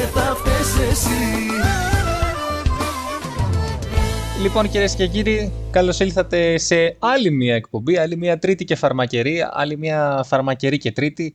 [0.00, 1.08] και θα φταίς εσύ
[4.42, 9.44] Λοιπόν κυρίες και κύριοι, καλώς ήλθατε σε άλλη μια εκπομπή, άλλη μια τρίτη και φαρμακερή,
[9.50, 11.34] άλλη μια φαρμακερή και τρίτη.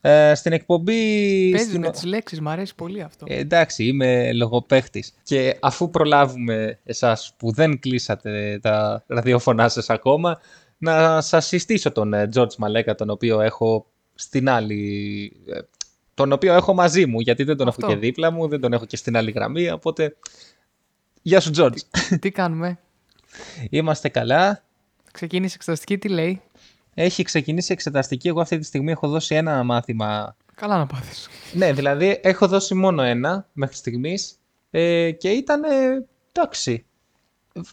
[0.00, 0.92] Ε, στην εκπομπή...
[1.50, 1.80] Παίζεις στην...
[1.80, 3.26] με τις λέξεις, μου αρέσει πολύ αυτό.
[3.28, 5.14] Ε, εντάξει, είμαι λογοπαίχτης.
[5.22, 10.40] Και αφού προλάβουμε εσάς που δεν κλείσατε τα ραδιοφωνά σας ακόμα,
[10.78, 15.32] να σας συστήσω τον ε, George Μαλέκα, τον οποίο έχω στην άλλη...
[16.18, 17.86] ε, τον οποίο έχω μαζί μου, γιατί δεν τον Αυτό.
[17.86, 20.16] έχω και δίπλα μου, δεν τον έχω και στην άλλη γραμμή, οπότε...
[21.22, 21.78] Γεια σου, George.
[22.20, 22.78] Τι κάνουμε;
[23.70, 24.62] Είμαστε καλά.
[25.12, 26.42] Ξεκίνησε εξεταστική, τι λέει;
[26.94, 28.28] Έχει ξεκινήσει εξεταστική.
[28.28, 30.36] Εγώ αυτή τη στιγμή έχω δώσει ένα μάθημα.
[30.54, 31.28] Καλά να πάθεις.
[31.52, 34.38] Ναι, δηλαδή έχω δώσει μόνο ένα μέχρι στιγμής
[34.70, 36.84] ε, και ήταν ε, εντάξει.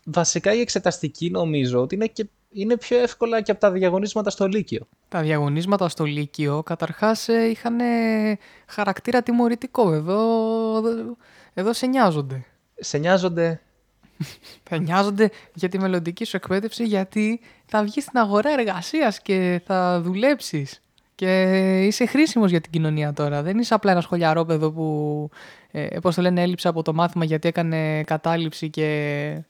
[0.04, 4.48] Βασικά η εξεταστική νομίζω ότι είναι, και, είναι πιο εύκολα και από τα διαγωνίσματα στο
[4.48, 4.88] Λύκειο.
[5.10, 9.94] Τα διαγωνίσματα στο Λύκειο καταρχάς ε, είχαν ε, χαρακτήρα τιμωρητικό.
[9.94, 10.18] Εδώ,
[10.78, 11.18] εδώ,
[11.54, 12.46] εδώ σε νοιάζονται.
[12.76, 13.62] Σε νοιάζονται.
[14.70, 20.02] Θα νοιάζονται για τη μελλοντική σου εκπαίδευση γιατί θα βγεις στην αγορά εργασίας και θα
[20.02, 20.80] δουλέψεις.
[21.16, 21.42] Και
[21.86, 23.42] είσαι χρήσιμος για την κοινωνία τώρα.
[23.42, 25.30] Δεν είσαι απλά ένα σχολιαρόπεδο που,
[25.72, 29.44] ε, πώς το λένε, έλειψε από το μάθημα γιατί έκανε κατάληψη και...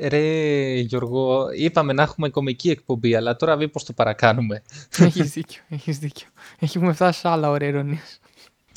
[0.00, 4.62] Ρε Γιώργο, είπαμε να έχουμε κομική εκπομπή, αλλά τώρα μήπως το παρακάνουμε.
[4.98, 6.26] έχεις δίκιο, έχεις δίκιο.
[6.58, 8.20] Έχουμε φτάσει σε άλλα ωραία ειρωνίες.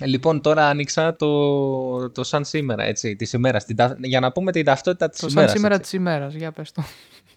[0.03, 4.51] Λοιπόν, τώρα άνοιξα το, το σαν σήμερα, έτσι, της ημέρας, την τα- για να πούμε
[4.51, 5.49] την ταυτότητα της Το ημέρας.
[5.49, 5.89] σαν σήμερα έτσι.
[5.89, 6.83] της ημέρας, για πες το.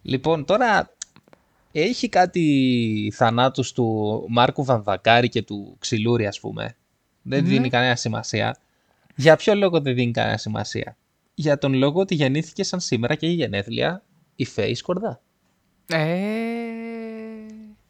[0.03, 0.95] Λοιπόν, τώρα
[1.73, 6.77] έχει κάτι θανάτους του Μάρκου Βαμβακάρη και του Ξυλούρη, ας πούμε.
[7.23, 7.49] Δεν Ναι.
[7.49, 8.57] δίνει κανένα σημασία.
[9.15, 10.97] Για ποιο λόγο δεν δίνει κανένα σημασία;
[11.35, 14.03] Για τον λόγο ότι γεννήθηκε σαν σήμερα και η γενέθλια
[14.37, 15.21] η Φέη Σκορδά.
[15.87, 16.07] Ε,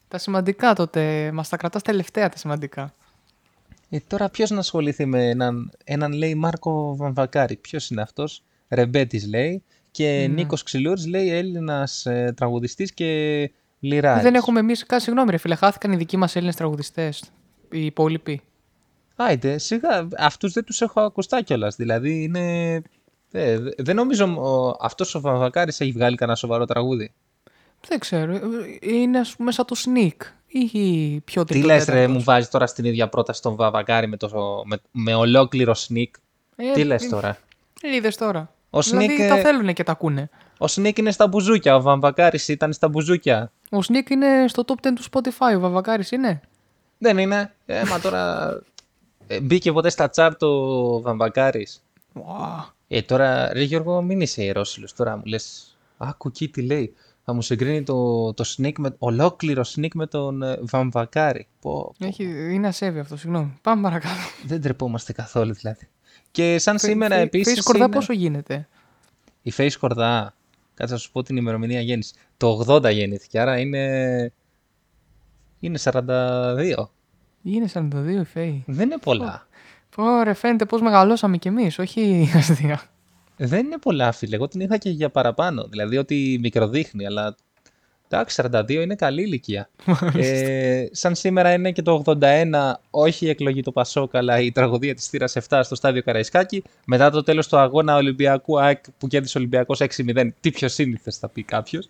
[0.08, 2.94] τα σημαντικά τότε, μας τα κρατάς τελευταία τα σημαντικά.
[3.90, 9.26] Ε, τώρα ποιος να ασχοληθεί με έναν, έναν λέει Μάρκο Βαμβακάρη; Ποιος είναι αυτός; Ρεμπέτης
[9.26, 9.62] λέει.
[9.90, 10.34] Και Ναι.
[10.34, 13.50] Νίκος Ξυλούρης λέει Έλληνας ε, τραγουδιστής και
[13.80, 14.22] λιράρης.
[14.22, 14.86] Δεν έχουμε εμείς.
[14.86, 17.22] Κάτι συγγνώμη, ρε φίλε, χάθηκαν οι δικοί μας Έλληνες τραγουδιστές.
[17.70, 18.40] Οι υπόλοιποι.
[19.16, 20.08] Άιντε, σιγά.
[20.18, 21.76] Αυτούς δεν τους έχω ακουστά κιόλας.
[21.76, 22.82] Δηλαδή είναι.
[23.32, 27.12] Ε, δε- δεν νομίζω ο, αυτός ο Βαμβακάρης έχει βγάλει κανένα σοβαρό τραγούδι.
[27.88, 28.32] Δεν ξέρω.
[28.34, 28.40] ε,
[28.80, 30.16] Είναι ας πούμε σαν το sneak.
[30.46, 32.16] Ή πιο Τι τρίτο λες ρε, τέταρτος.
[32.16, 34.28] μου βάζει τώρα στην ίδια πρόταση τον Βαμβακάρη με, το,
[34.64, 36.10] με, με ολόκληρο sneak;
[36.56, 37.38] Ε, Τι λες τώρα;
[37.82, 38.52] Είδες τώρα.
[38.70, 40.30] Ο δηλαδή Sneak, τα ε, θέλουν και τα ακούνε.
[40.58, 43.52] Ο Sneak είναι στα μπουζούκια, ο Βαμβακάρης ήταν στα μπουζούκια.
[43.70, 45.56] Ο Sneak είναι στο top 10 του Spotify.
[45.56, 46.40] Ο Βαβακάρης είναι;
[46.98, 47.52] Δεν είναι.
[47.66, 48.50] Ε, μα τώρα
[49.26, 51.82] ε, μπήκε ποτέ στα τσάρτ ο Βαμβακάρης.
[52.12, 52.74] Ουα.
[52.94, 54.94] Ε, τώρα, ρε Γιώργο, μην είσαι ιερόσιλος.
[54.94, 56.94] Τώρα μου λες, άκου εκεί τι λέει.
[57.24, 61.46] Θα μου συγκρίνει το, το sneak με, ολόκληρο sneak με τον ε, Βαμβακάρη.
[61.60, 62.06] Πω, πω.
[62.06, 63.58] Έχει, είναι ασέβη αυτό, συγγνώμη.
[63.62, 64.14] Πάμε παρακάτω.
[64.46, 65.88] Δεν τρεπόμαστε καθόλου δηλαδή.
[66.30, 67.94] Και σαν σήμερα Φε- επίσης Face κορδά είναι...
[67.94, 68.68] πόσο γίνεται;
[69.42, 70.34] Η Face Κορδά,
[70.74, 72.14] κάτσε να σου πω την ημερομηνία γέννησης.
[72.36, 74.32] Το 80 γεννήθηκε, άρα είναι...
[75.60, 76.74] Είναι 42.
[77.42, 77.88] Είναι 42
[78.20, 78.64] η Φέη.
[78.66, 79.46] Δεν είναι πολλά.
[79.46, 79.52] Πω
[80.22, 82.82] ρε φαίνεται πως μεγαλώσαμε κι εμείς, όχι αστεία.
[83.36, 84.36] Δεν είναι πολλά, φίλε.
[84.36, 85.64] Εγώ την είχα και για παραπάνω.
[85.64, 87.34] Δηλαδή ότι μικροδείχνει, αλλά.
[88.08, 89.70] Εντάξει, 42 είναι καλή ηλικία.
[90.14, 92.44] ε, σαν σήμερα είναι και το 81,
[92.90, 96.62] όχι η εκλογή του Πασόκ, αλλά η τραγωδία της θύρας 7 στο στάδιο Καραϊσκάκη.
[96.86, 100.28] Μετά το τέλος του αγώνα Ολυμπιακού ΑΕΚ που κέρδισε ο Ολυμπιακός 6-0.
[100.40, 101.88] Τι πιο σύνηθες θα πει κάποιος.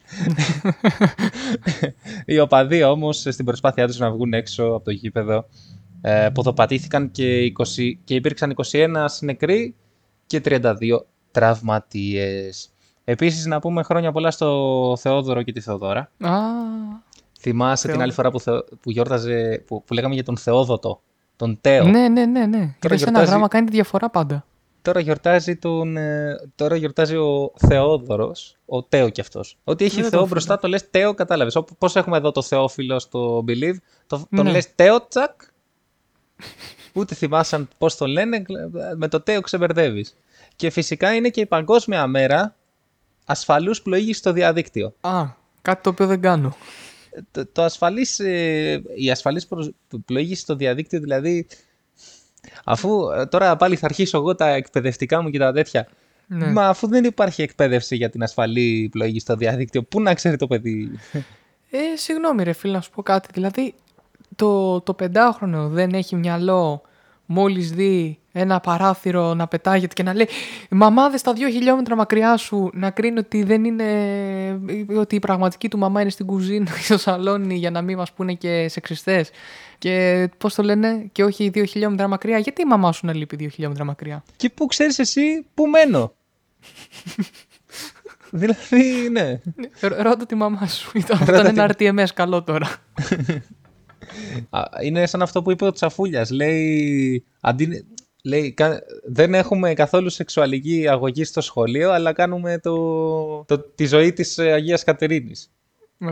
[2.26, 5.46] Οι οπαδοί όμως στην προσπάθειά τους να βγουν έξω από το γήπεδο
[6.04, 7.64] ε, ποδοπατήθηκαν και, 20,
[8.04, 8.88] και υπήρξαν 21
[9.20, 9.74] νεκροί
[10.26, 12.70] και 32 τραυματίες.
[13.04, 16.10] Επίσης να πούμε χρόνια πολλά στο Θεόδωρο και τη Θεοδώρα.
[16.20, 16.38] Α,
[17.40, 18.02] Θυμάσαι την Θεόδωρο.
[18.02, 21.00] άλλη φορά που, θεω- που γιόρταζε, που, που λέγαμε για τον Θεόδοτο,
[21.36, 22.56] τον Τέο; ναι, ναι, ναι, ναι.
[22.58, 24.46] Είδες ένα γιορτάζει- γράμμα κάνει τη διαφορά πάντα.
[24.82, 29.58] Τώρα γιορτάζει, τον, ε, τώρα γιορτάζει ο Θεόδωρος, ο Τέο κι αυτός.
[29.64, 30.31] Ότι έχει Δεν το Θεό φίλο.
[30.31, 31.56] μπροστά το λες Τέο, κατάλαβες.
[31.56, 33.76] Όπω- Πώς έχουμε εδώ το Θεόφιλο στο Believe,
[34.06, 34.50] το, τον Ναι.
[34.50, 35.40] λες Τέο τσακ,
[36.93, 38.43] ούτε θυμάσαι πώς το λένε,
[38.97, 40.17] με το Τέο ξεμπερδεύεις.
[40.56, 42.56] Και φυσικά είναι και η Παγκόσμια Μέρα
[43.27, 44.94] ασφαλούς πλοήγης στο διαδίκτυο.
[45.00, 45.25] Α,
[45.62, 46.56] κάτι το οποίο δεν κάνω.
[47.31, 49.71] το, το ασφαλής, ε, η ασφαλής προς-
[50.05, 51.47] πλοήγηση στο διαδίκτυο δηλαδή
[52.65, 55.89] αφού ε, τώρα πάλι θα αρχίσω εγώ τα εκπαιδευτικά μου και τα τέτοια
[56.27, 56.47] Ναι.
[56.47, 60.47] μα αφού δεν υπάρχει εκπαίδευση για την ασφαλή πλοήγηση στο διαδίκτυο πού να ξέρει το
[60.47, 60.91] παιδί;
[61.71, 63.29] Ε, συγγνώμη ρε φίλε, να σου πω κάτι.
[63.33, 63.75] Δηλαδή,
[64.43, 66.83] το, το πεντάχρονο δεν έχει μυαλό
[67.27, 70.29] μόλις δει ένα παράθυρο να πετάγεται και να λέει
[70.71, 73.85] «Η μαμάδε στα δύο χιλιόμετρα μακριά σου να κρίνει ότι δεν είναι
[74.97, 78.12] ότι η πραγματική του μαμά είναι στην κουζίνα ή στο σαλόνι για να μην μας
[78.12, 79.31] πούνε και σεξιστές
[79.79, 83.37] και πώς το λένε και όχι δύο χιλιόμετρα μακριά γιατί η μαμά σου να λείπει
[83.37, 86.12] δύο χιλιόμετρα μακριά; Και πού ξέρεις εσύ πού μένω;
[88.31, 89.41] δηλαδή, ναι.
[89.81, 90.91] Ρ- Ρώτα τη μαμά σου.
[90.94, 92.69] Ήταν, Ρώτα αυτό είναι τη- ένα RTMS καλό τώρα.
[94.50, 96.31] Α, Είναι σαν αυτό που είπε ο Τσαφούλιας.
[96.31, 97.87] Λέει, αντί,
[98.25, 104.12] λέει «Κα- δεν έχουμε καθόλου σεξουαλική αγωγή στο σχολείο, αλλά κάνουμε το, το, τη ζωή
[104.12, 105.50] της ε, Αγίας Κατερίνης.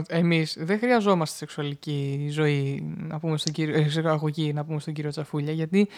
[0.08, 5.10] Εμείς δεν χρειαζόμαστε σεξουαλική ζωή, να πούμε στον κύριο, ε, σεξουαλική, να πούμε στον κύριο
[5.10, 5.88] Τσαφούλια, γιατί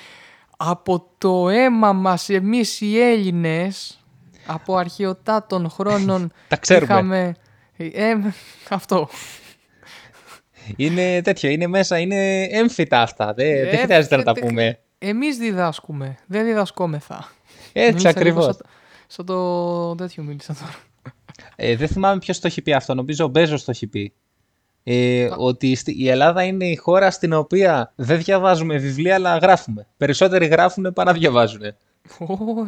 [0.56, 4.00] από το αίμα μας εμείς οι Έλληνες,
[4.46, 6.84] από αρχαιοτάτων χρόνων, Τα ξέρουμε.
[6.92, 7.34] είχαμε...
[7.76, 8.14] Ε,
[8.68, 9.08] αυτό.
[10.76, 13.34] Είναι τέτοιο, είναι μέσα, είναι έμφυτα αυτά.
[13.34, 14.78] Δεν, δεν Ε, χρειάζεται να τα τε- πούμε.
[14.98, 17.30] Εμείς διδάσκουμε, δεν διδασκόμεθα.
[17.72, 18.44] Έτσι Μίλησα λίγο ακριβώς.
[18.44, 18.56] Σαν,
[19.06, 20.74] σαν το τέτοιο μίλησα τώρα.
[21.56, 24.12] Ε, δεν θυμάμαι ποιος το έχει πει αυτό, νομίζω ο Μπέζος το έχει πει.
[24.84, 29.86] Ε, ότι στη- η Ελλάδα είναι η χώρα στην οποία δεν διαβάζουμε βιβλία αλλά γράφουμε.
[29.96, 31.60] Περισσότεροι γράφουν παρά διαβάζουν.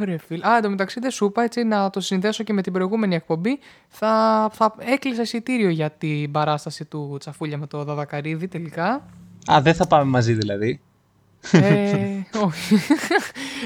[0.01, 0.47] Ωραία, φίλε.
[0.49, 3.59] Α, εντωμεταξύ δεν σου είπα έτσι να το συνδέσω και με την προηγούμενη εκπομπή.
[3.89, 9.07] Θα, θα έκλεισα εισιτήριο για την παράσταση του Τσαφούλια με το Δαδακαρίδη τελικά.
[9.53, 10.81] Α, δεν θα πάμε μαζί δηλαδή.
[11.53, 12.07] ε,
[12.45, 12.77] όχι.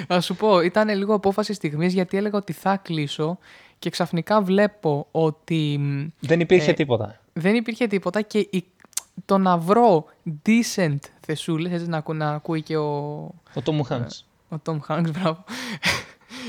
[0.08, 3.38] Να σου πω, ήταν λίγο απόφαση στιγμής γιατί έλεγα ότι θα κλείσω
[3.78, 7.20] και ξαφνικά βλέπω ότι μ, Δεν υπήρχε Ε, τίποτα.
[7.32, 8.64] δεν υπήρχε τίποτα και η-
[9.24, 10.04] το να βρω
[10.46, 12.90] decent θεσούλες, έτσι να, ακού- να ακούει και ο,
[13.54, 14.22] Ο Τόμου Χάνks.
[14.48, 15.44] Ο Tom Hanks, μπράβο.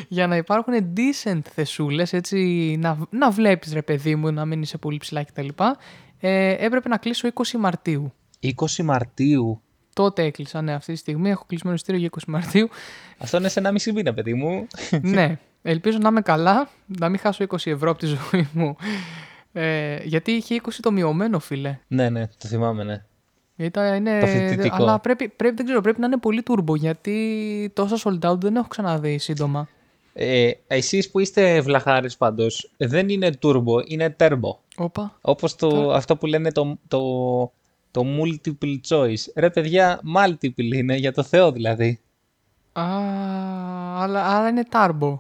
[0.08, 2.38] για να υπάρχουν decent θεσούλες, έτσι,
[2.80, 5.48] να, να βλέπεις ρε παιδί μου, να μην είσαι πολύ ψηλά κτλ.
[6.20, 8.14] Ε, έπρεπε να κλείσω 20 Μαρτίου.
[8.42, 9.62] 20 Μαρτίου.
[9.94, 12.70] Τότε έκλεισα, ναι, αυτή τη στιγμή έχω κλεισμένο εισιτήριο για 20 Μαρτίου.
[13.18, 14.68] Αυτό είναι σε ένα μισή μήνα, παιδί μου.
[15.02, 18.76] ναι, ελπίζω να είμαι καλά, να μην χάσω 20 ευρώ από τη ζωή μου.
[19.54, 21.80] Ε, γιατί είχε 20 το μειωμένο, φίλε.
[21.88, 23.04] ναι, ναι, το θυμάμαι, ναι.
[23.60, 24.76] Ήταν, είναι, Το φοιτητικό.
[24.76, 28.56] αλλά πρέπει, πρέπει, δεν ξέρω, πρέπει να είναι πολύ turbo γιατί τόσα sold out δεν
[28.56, 29.68] έχω ξαναδεί σύντομα.
[30.14, 34.56] Ε, εσείς που είστε βλαχάρες πάντως, δεν είναι turbo, είναι turbo.
[34.76, 35.18] Όπα.
[35.22, 37.00] Όπως το, αυτό που λένε το, το,
[37.92, 39.32] το multiple choice.
[39.36, 42.00] Ρε παιδιά, multiple είναι, για το Θεό δηλαδή.
[42.72, 42.84] Α,
[44.02, 45.18] αλλά, άρα είναι turbo.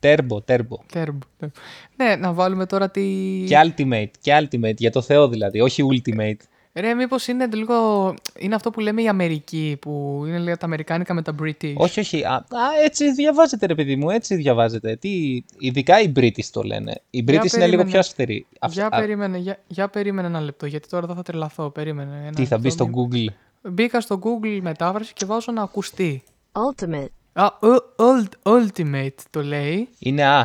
[0.00, 0.76] Turbo, turbo.
[0.94, 1.18] Turbo.
[1.40, 1.50] turbo.
[1.96, 3.02] Ναι, να βάλουμε τώρα τη...
[3.46, 6.40] Και ultimate, και ultimate, για το Θεό δηλαδή, όχι ultimate.
[6.74, 8.14] Ρε, μήπως είναι λίγο...
[8.38, 11.72] Είναι αυτό που λέμε η Αμερική, που είναι λίγο τα Αμερικάνικα με τα British.
[11.76, 12.24] Όχι, όχι.
[12.24, 12.44] Α, α,
[12.84, 14.96] έτσι διαβάζετε, ρε παιδί μου, έτσι διαβάζετε.
[14.96, 17.00] Τι, ειδικά οι British το λένε.
[17.10, 17.90] Οι British είναι λίγο περίμενε.
[17.90, 18.46] πιο αυστηροί.
[18.58, 21.70] Αυ- Για α, περίμενε, για, για περίμενε ένα λεπτό, γιατί τώρα δεν θα τρελαθώ.
[21.70, 22.20] Περίμενε.
[22.22, 23.70] Ένα τι θα μπεις λεπτό, στο μη- Google.
[23.72, 26.22] Μπήκα στο Google μετάφραση και βάζω να ακουστεί.
[26.52, 27.06] Ultimate.
[27.32, 29.88] Α, ου- ult- ultimate το λέει.
[29.98, 30.40] Είναι α.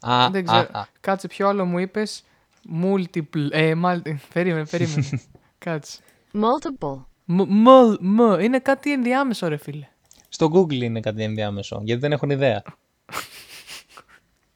[0.00, 0.68] Α, δεν α, ξέρω.
[0.78, 0.82] α.
[1.00, 2.24] Κάτσε, ποιο άλλο μου είπες;
[2.82, 3.48] Multiple.
[3.50, 4.14] Ε, multi...
[4.34, 5.08] περίμενε, περίμενε.
[5.64, 5.98] Κάτσε.
[6.32, 7.04] Multiple.
[7.24, 7.68] Μ, μ,
[8.00, 9.88] μ, είναι κάτι ενδιάμεσο, ρε φίλε.
[10.28, 12.62] Στο Google είναι κάτι ενδιάμεσο, γιατί δεν έχουν ιδέα.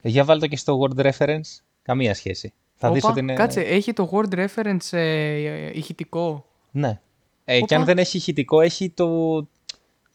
[0.03, 1.61] Για βάλτε και στο Word Reference.
[1.82, 2.53] Καμία σχέση.
[2.75, 3.35] Θα δεις Όπα, ότι είναι...
[3.35, 7.00] Κάτσε, έχει το word reference ε, ηχητικό; Ναι.
[7.44, 7.76] Ε, και Όπα.
[7.76, 9.37] αν δεν έχει ηχητικό, έχει το...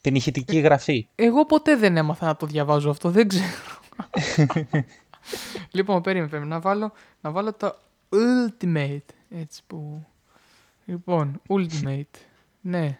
[0.01, 1.07] την ηχητική γραφή.
[1.15, 3.45] Εγώ ποτέ δεν έμαθα να το διαβάζω αυτό, δεν ξέρω.
[5.71, 7.75] λοιπόν, περίμενε, περίμενε, να βάλω, να βάλω το
[8.09, 10.05] ultimate, έτσι που...
[10.91, 12.19] Λοιπόν, ultimate,
[12.61, 12.99] ναι.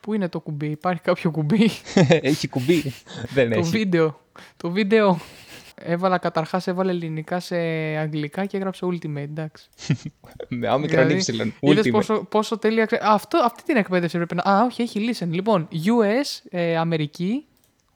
[0.00, 1.70] Πού είναι το κουμπί, υπάρχει κάποιο κουμπί,
[2.30, 2.82] έχει κουμπί.
[3.34, 3.70] δεν το έχει.
[3.70, 4.20] βίντεο,
[4.56, 5.18] το βίντεο.
[5.76, 7.56] Έβαλα καταρχάς, έβαλε ελληνικά σε
[7.96, 9.68] αγγλικά και έγραψε ultimate, εντάξει.
[10.48, 11.54] Με όμικρον ύψιλον.
[11.60, 11.90] Δηλαδή, είδες Ultimate.
[11.92, 12.84] πόσο, πόσο τέλεια.
[12.84, 14.42] ξε- Α, Αυτό, αυτή την εκπαίδευση πρέπει να.
[14.42, 15.28] Α, όχι, έχει listen.
[15.28, 17.46] Λοιπόν, US, ε, Αμερική.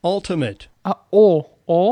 [0.01, 0.57] Ultimate.
[0.83, 1.37] Α, ο,
[1.75, 1.91] ο,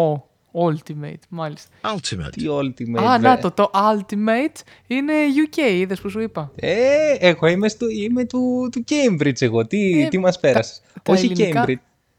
[0.00, 1.68] ο, ultimate, μάλιστα.
[1.96, 2.30] Ultimate.
[2.30, 3.02] Τι ultimate.
[3.02, 3.28] Α, βρε.
[3.28, 5.12] να το, το ultimate είναι
[5.52, 6.52] UK, είδες που σου είπα.
[6.56, 9.66] Ε, εγώ είμαι, στο, είμαι του, του Cambridge εγώ.
[9.66, 11.74] Τι, Ε, τι μας πέρασες; τα Όχι ελληνικά- Cambridge.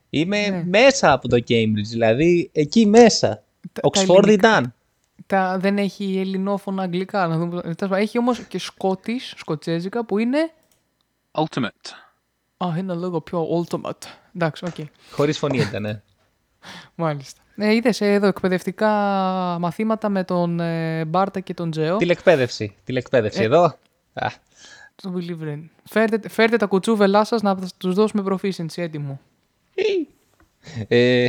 [0.09, 0.63] Είμαι Ναι.
[0.67, 3.43] μέσα από το Cambridge, δηλαδή εκεί μέσα.
[3.71, 4.73] Τα- τα Oxford ελληνικά- ήταν.
[5.27, 7.27] Τα, δεν έχει ελληνόφωνα αγγλικά.
[7.27, 7.97] Να δούμε, τέλος πάντων.
[7.97, 10.51] έχει όμως και Scottish, σκοτσέζικα που είναι.
[11.31, 11.89] Ultimate.
[12.57, 14.03] Α, είναι λίγο πιο ultimate.
[14.35, 14.75] Εντάξει, οκ.
[15.11, 16.01] Χωρίς φωνή ήταν, ναι.
[16.95, 17.41] Μάλιστα.
[17.55, 18.87] Ε, είδες ε, εδώ εκπαιδευτικά
[19.59, 21.97] μαθήματα με τον ε, Μπάρτα και τον Τζέο.
[21.97, 22.75] Τηλεκπαίδευση.
[22.83, 23.63] Τηλεκπαίδευση εδώ.
[24.13, 24.27] Α,
[24.95, 25.59] Το believe in.
[25.89, 29.19] Φέρτε, φέρτε τα κουτσούβελά σας να τους δώσουμε proficiency έτοιμο.
[30.87, 31.27] ε,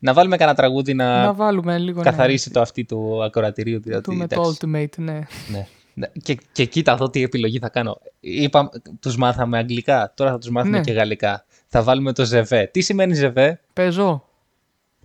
[0.00, 1.98] να βάλουμε κανένα τραγούδι να, να βάλουμε λίγο.
[2.02, 3.80] ναι, καθαρίσει το αυτή του ακροατηρίου.
[3.80, 5.18] το διότι, με το εντάξει, ultimate, ναι.
[5.48, 5.66] ναι.
[5.94, 7.98] Ναι, Και, και κοίτα εδώ τι επιλογή θα κάνω.
[8.20, 8.70] Είπα,
[9.00, 10.82] τους μάθαμε αγγλικά, τώρα θα τους μάθουμε Ναι.
[10.84, 11.44] και γαλλικά.
[11.68, 12.66] Θα βάλουμε το ζεβέ.
[12.72, 14.24] Τι σημαίνει ζεβέ; Παίζω.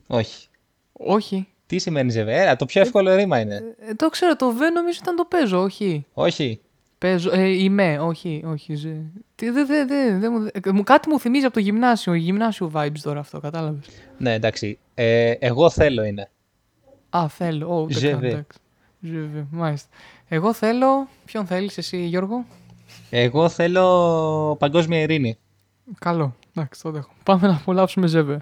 [0.07, 0.47] Όχι.
[0.93, 1.47] Όχι.
[1.65, 3.75] Τι σημαίνει ζεβέ; Έλα, το πιο εύκολο ρήμα είναι.
[3.79, 6.05] Ε, το ξέρω, το βε νομίζω ήταν το παίζω, όχι.
[6.13, 6.59] Όχι.
[6.97, 8.75] Παίζω, ε, είμαι, όχι, όχι.
[8.75, 8.95] Ζε.
[9.35, 12.71] Τι, δε, δε, δε, δε μου, ε, μου- κάτι μου θυμίζει από το γυμνάσιο, γυμνάσιο
[12.73, 13.85] vibes τώρα αυτό, κατάλαβες.
[14.17, 14.77] Ναι, εντάξει.
[14.93, 16.29] Ε, εγώ θέλω είναι.
[17.09, 17.75] Α, θέλω.
[17.81, 18.23] Ω, δεν Je κάνω, vais.
[18.31, 18.59] εντάξει.
[19.03, 19.89] Je vais, μάλιστα.
[20.27, 21.07] Εγώ θέλω.
[21.25, 22.45] Ποιον θέλεις εσύ, Γιώργο;
[23.09, 25.37] Εγώ θέλω παγκόσμια ειρήνη.
[25.99, 26.35] Καλό.
[26.55, 27.15] Εντάξει, το δέχομαι.
[27.23, 28.41] Πάμε να απολαύσουμε ζεύε.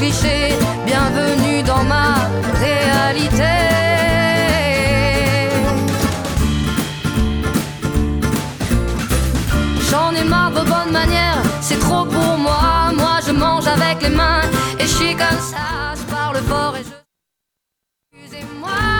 [0.00, 2.14] Bienvenue dans ma
[2.58, 3.44] réalité.
[9.90, 12.92] J'en ai marre de vos bonnes manières, c'est trop pour moi.
[12.96, 14.40] Moi je mange avec les mains
[14.78, 15.92] et je suis comme ça.
[15.94, 18.24] Je parle fort et je.
[18.24, 18.99] Excusez-moi.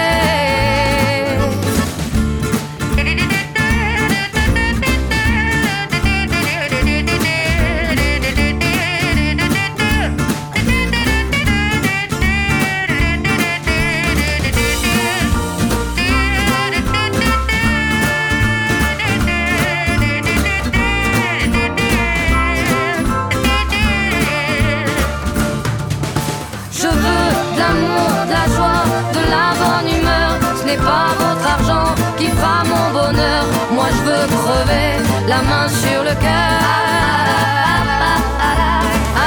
[35.43, 36.59] Main sur le cœur.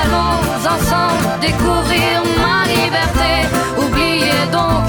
[0.00, 0.40] Allons
[0.74, 3.32] ensemble découvrir ma liberté.
[3.78, 4.84] Oubliez donc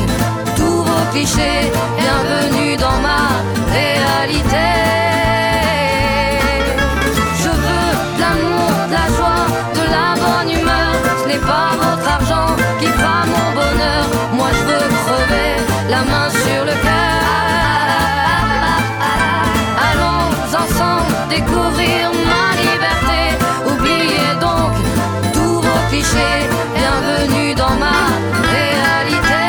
[0.56, 1.72] tous vos clichés.
[1.98, 3.24] Bienvenue dans ma
[3.72, 4.68] réalité.
[7.42, 9.46] Je veux de l'amour, de la joie,
[9.80, 10.92] de la bonne humeur.
[11.22, 13.25] Ce n'est pas votre argent qui fera
[21.36, 23.22] découvrir ma liberté.
[23.72, 24.72] Oubliez donc
[25.36, 26.40] tous vos clichés.
[26.78, 27.98] Bienvenue dans ma
[28.56, 29.44] réalité.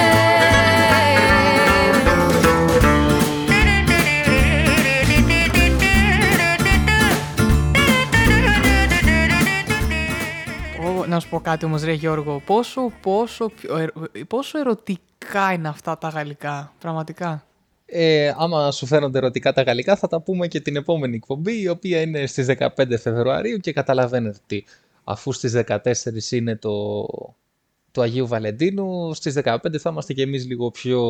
[11.01, 15.69] Ω, Να σου πω κάτι όμως ρε Γιώργο, πόσο, πόσο, πιο ερ- πόσο ερωτικά είναι
[15.69, 17.43] αυτά τα γαλλικά, πραγματικά.
[17.87, 21.69] Ε, άμα σου φαίνονται ερωτικά τα γαλλικά, θα τα πούμε και την επόμενη εκπομπή, η
[21.69, 22.69] οποία είναι στις 15
[23.01, 24.65] Φεβρουαρίου και καταλαβαίνετε ότι
[25.05, 25.79] αφού στις 14
[26.31, 26.71] είναι το,
[27.97, 31.03] του Αγίου Βαλεντίνου, στις 15 θα είμαστε και εμείς λίγο πιο,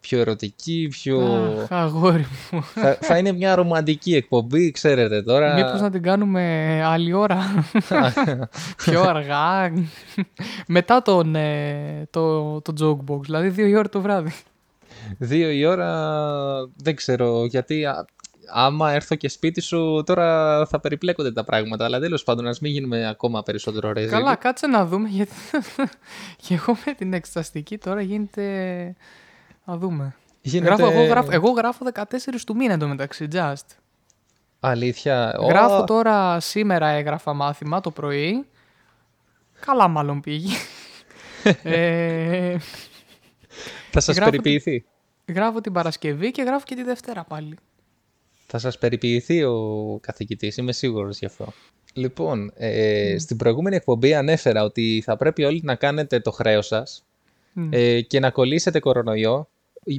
[0.00, 1.20] πιο ερωτικοί, πιο...
[1.62, 2.62] Αχ, αγόρι μου.
[2.62, 5.54] θα, θα είναι μια ρομαντική εκπομπή, ξέρετε τώρα.
[5.54, 6.42] Μήπως να την κάνουμε
[6.84, 7.64] άλλη ώρα,
[8.84, 9.72] πιο αργά,
[10.66, 14.32] μετά τον, ε, το, το joke box, δηλαδή δύο η ώρα το βράδυ.
[15.18, 15.90] Δύο η ώρα,
[16.76, 18.04] δεν ξέρω, γιατί α-
[18.52, 21.84] άμα έρθω και σπίτι σου, τώρα θα περιπλέκονται τα πράγματα.
[21.84, 24.12] Αλλά τέλος πάντων, ας μην γίνουμε ακόμα περισσότερο ρεζίλοι.
[24.12, 25.32] Καλά, κάτσε να δούμε, γιατί
[26.46, 28.44] και εγώ με την εξεταστική τώρα γίνεται...
[29.64, 30.14] Να δούμε.
[30.40, 30.66] Γίνεται...
[30.66, 32.02] Γράφω, εγώ, γράφω, εγώ γράφω 14
[32.46, 33.76] του μήνα εντωμεταξύ, just.
[34.60, 35.36] Αλήθεια.
[35.38, 38.46] Ω, Γράφω τώρα, σήμερα έγραφα μάθημα το πρωί.
[39.60, 40.54] Καλά μάλλον πήγε.
[41.62, 42.56] ε,
[43.90, 44.84] Θα σας γράφω- περιποιηθεί.
[45.28, 47.56] γράφω την Παρασκευή και γράφω και τη Δευτέρα πάλι.
[48.46, 51.52] Θα σας περιποιηθεί ο καθηγητής, είμαι σίγουρος γι' αυτό.
[51.94, 57.04] Λοιπόν, ε, στην προηγούμενη εκπομπή ανέφερα ότι θα πρέπει όλοι να κάνετε το χρέος σας
[57.52, 57.68] Μμ.
[57.72, 59.48] ε, και να κολλήσετε κορονοϊό,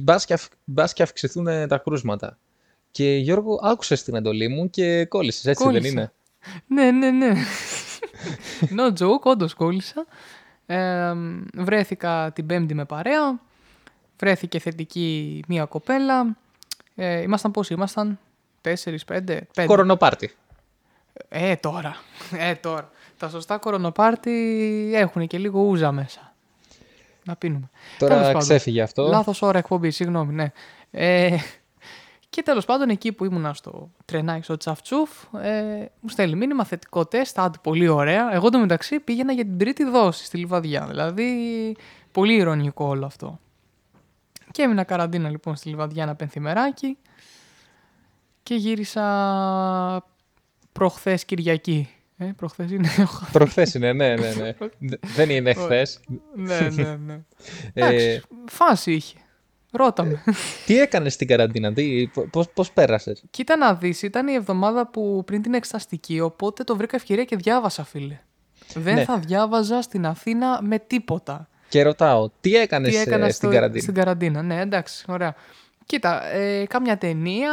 [0.02, 2.38] μπας και, αυ- μπας και αυξηθούν ε, τα κρούσματα.
[2.90, 5.82] Και Γιώργο, άκουσες την εντολή μου και κόλλησες, έτσι Κόλλησα.
[5.82, 6.12] δεν είναι;
[6.66, 7.32] Ναι, ναι, ναι.
[8.76, 10.06] No joke, όντως κόλλησα.
[10.66, 11.12] Ε,
[11.56, 13.40] βρέθηκα την Πέμπτη με παρέα.
[14.18, 16.36] Βρέθηκε θετική μία κοπέλα.
[16.94, 18.18] Ε, ήμασταν πόσοι ήμασταν,
[18.60, 19.66] τέσσερις, πέντε, πέντε.
[19.68, 20.30] Κορονοπάρτι.
[21.28, 21.96] Ε, τώρα.
[22.38, 22.90] Ε, τώρα.
[23.18, 26.34] Τα σωστά κορονοπάρτι έχουν και λίγο ούζα μέσα.
[27.24, 27.70] Να πίνουμε.
[27.98, 28.40] Τέλος Τώρα πάντων.
[28.40, 29.02] ξέφυγε αυτό.
[29.08, 30.52] Λάθος ώρα εκπομπή, συγγνώμη, ναι.
[30.90, 31.36] Ε,
[32.28, 35.10] και τέλος πάντων εκεί που ήμουνα στο τρενάκι στο τσαφτσούφ,
[35.42, 38.34] ε, μου στέλνει μήνυμα θετικό τεστ, άντε πολύ ωραία.
[38.34, 40.86] Εγώ το μεταξύ πήγαινα για την τρίτη δόση στη Λιβαδιά.
[40.86, 41.26] Δηλαδή,
[42.12, 43.38] πολύ ηρωνικό όλο αυτό.
[44.52, 46.98] Και έμεινα καραντίνα λοιπόν στη Λιβαδιά ένα πενθυμεράκι
[48.42, 50.04] και γύρισα
[50.72, 51.88] προχθές Κυριακή.
[52.16, 52.88] Ε, προχθές είναι.
[53.32, 54.52] Προχθές είναι, ναι, ναι, ναι.
[54.78, 56.00] Δε- δεν είναι χθες.
[56.34, 57.12] ναι, ναι, ναι.
[57.74, 59.16] Ε, Εντάξει, φάση είχε.
[59.74, 60.22] Ρώτα με.
[60.66, 65.22] τι έκανες στην καραντίνα, τι, πώς, πώς πέρασες; Κοίτα να δεις, ήταν η εβδομάδα που
[65.26, 68.18] πριν την εξεταστική, οπότε το βρήκα ευκαιρία και διάβασα, φίλε.
[68.74, 69.04] Δεν Ναι.
[69.04, 71.48] θα διάβαζα στην Αθήνα με τίποτα.
[71.72, 75.34] Και ρωτάω, τι έκανες Τι ε, έκανα στην στο- καραντίνα; Στην καραντίνα, ναι, εντάξει, ωραία.
[75.86, 77.52] Κοίτα, ε, κάμια ταινία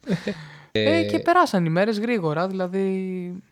[0.72, 3.42] ε, και περάσαν οι μέρες γρήγορα, δηλαδή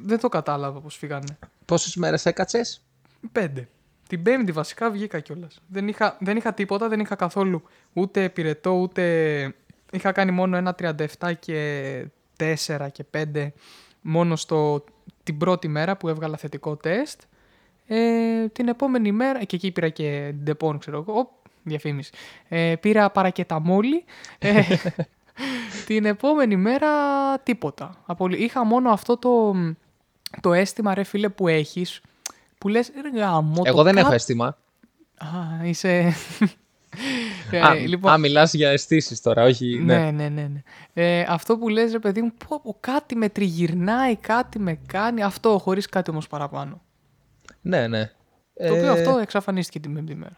[0.00, 1.38] δεν το κατάλαβα πώς φύγανε.
[1.64, 2.80] Πόσες μέρες έκατσες;
[3.32, 3.68] Πέντε.
[4.08, 5.60] Την πέμπτη βασικά βγήκα κιόλας.
[5.68, 9.54] Δεν είχα, δεν είχα τίποτα, δεν είχα καθόλου ούτε πυρετό, ούτε.
[9.92, 10.74] Είχα κάνει μόνο ένα
[11.18, 12.04] 37 και
[12.36, 13.52] 4 και 5
[14.00, 14.84] μόνο στο,
[15.22, 17.20] την πρώτη μέρα που έβγαλα θετικό τεστ.
[17.94, 21.28] Ε, την επόμενη μέρα, και εκεί πήρα και Ντεπόν, ξέρω εγώ, οπ,
[21.62, 22.10] διαφήμιση.
[22.48, 24.04] Ε, πήρα παρακεταμόλη.
[24.38, 24.62] Ε,
[25.86, 26.88] την επόμενη μέρα
[27.38, 27.94] τίποτα.
[28.06, 29.54] Απολύ- Είχα μόνο αυτό το,
[30.40, 32.00] το αίσθημα, ρε φίλε, που έχεις,
[32.58, 34.46] που λες, ρε γάμο, Εγώ το δεν κά- έχω αίσθημα.
[35.16, 36.12] Α, είσαι...
[37.50, 39.80] Ε, Α, λοιπόν, α, μιλάς για αισθήσεις τώρα, όχι.
[39.84, 39.98] Ναι.
[39.98, 40.42] ναι, ναι, ναι.
[40.52, 40.62] ναι.
[40.94, 45.22] Ε, αυτό που λες, ρε παιδί μου, πω, πω, κάτι με τριγυρνάει, κάτι με κάνει,
[45.22, 46.80] αυτό, χωρίς κάτι όμως παραπάνω.
[47.62, 48.10] Ναι, ναι.
[48.54, 50.36] Το οποίο Ε, αυτό εξαφανίστηκε την πέμπτη μέρα.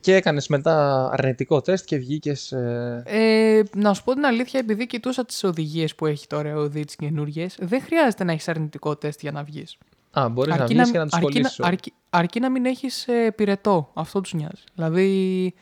[0.00, 2.52] Και έκανες μετά αρνητικό τεστ και βγήκες...
[2.52, 6.68] ε, Ε, να σου πω την αλήθεια, επειδή κοιτούσα τις οδηγίες που έχει τώρα ο
[6.68, 9.78] ΔΙΤ καινούριε, δεν χρειάζεται να έχεις αρνητικό τεστ για να βγεις.
[10.10, 11.60] Α, μπορείς να Αρκεί βγεις και να τους αρκεί κολλήσεις.
[11.60, 13.90] αρκεί, αρκεί να μην έχεις ε, πυρετό.
[13.94, 14.62] Αυτό τους νοιάζει.
[14.74, 15.54] Δηλαδή,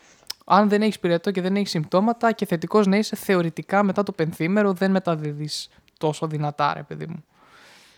[0.45, 4.12] αν δεν έχεις πυρετό και δεν έχεις συμπτώματα και θετικός να είσαι θεωρητικά μετά το
[4.12, 7.25] πενθήμερο, δεν μεταδίδεις τόσο δυνατά, ρε παιδί μου.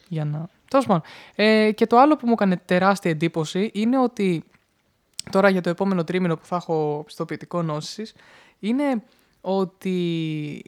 [0.09, 0.49] Για να...
[0.71, 1.03] Τέλος πάντων.
[1.35, 4.45] Ε, και το άλλο που μου έκανε τεράστια εντύπωση είναι ότι
[5.31, 8.15] τώρα για το επόμενο τρίμηνο που θα έχω πιστοποιητικό νόσης
[8.59, 9.03] είναι
[9.41, 10.63] ότι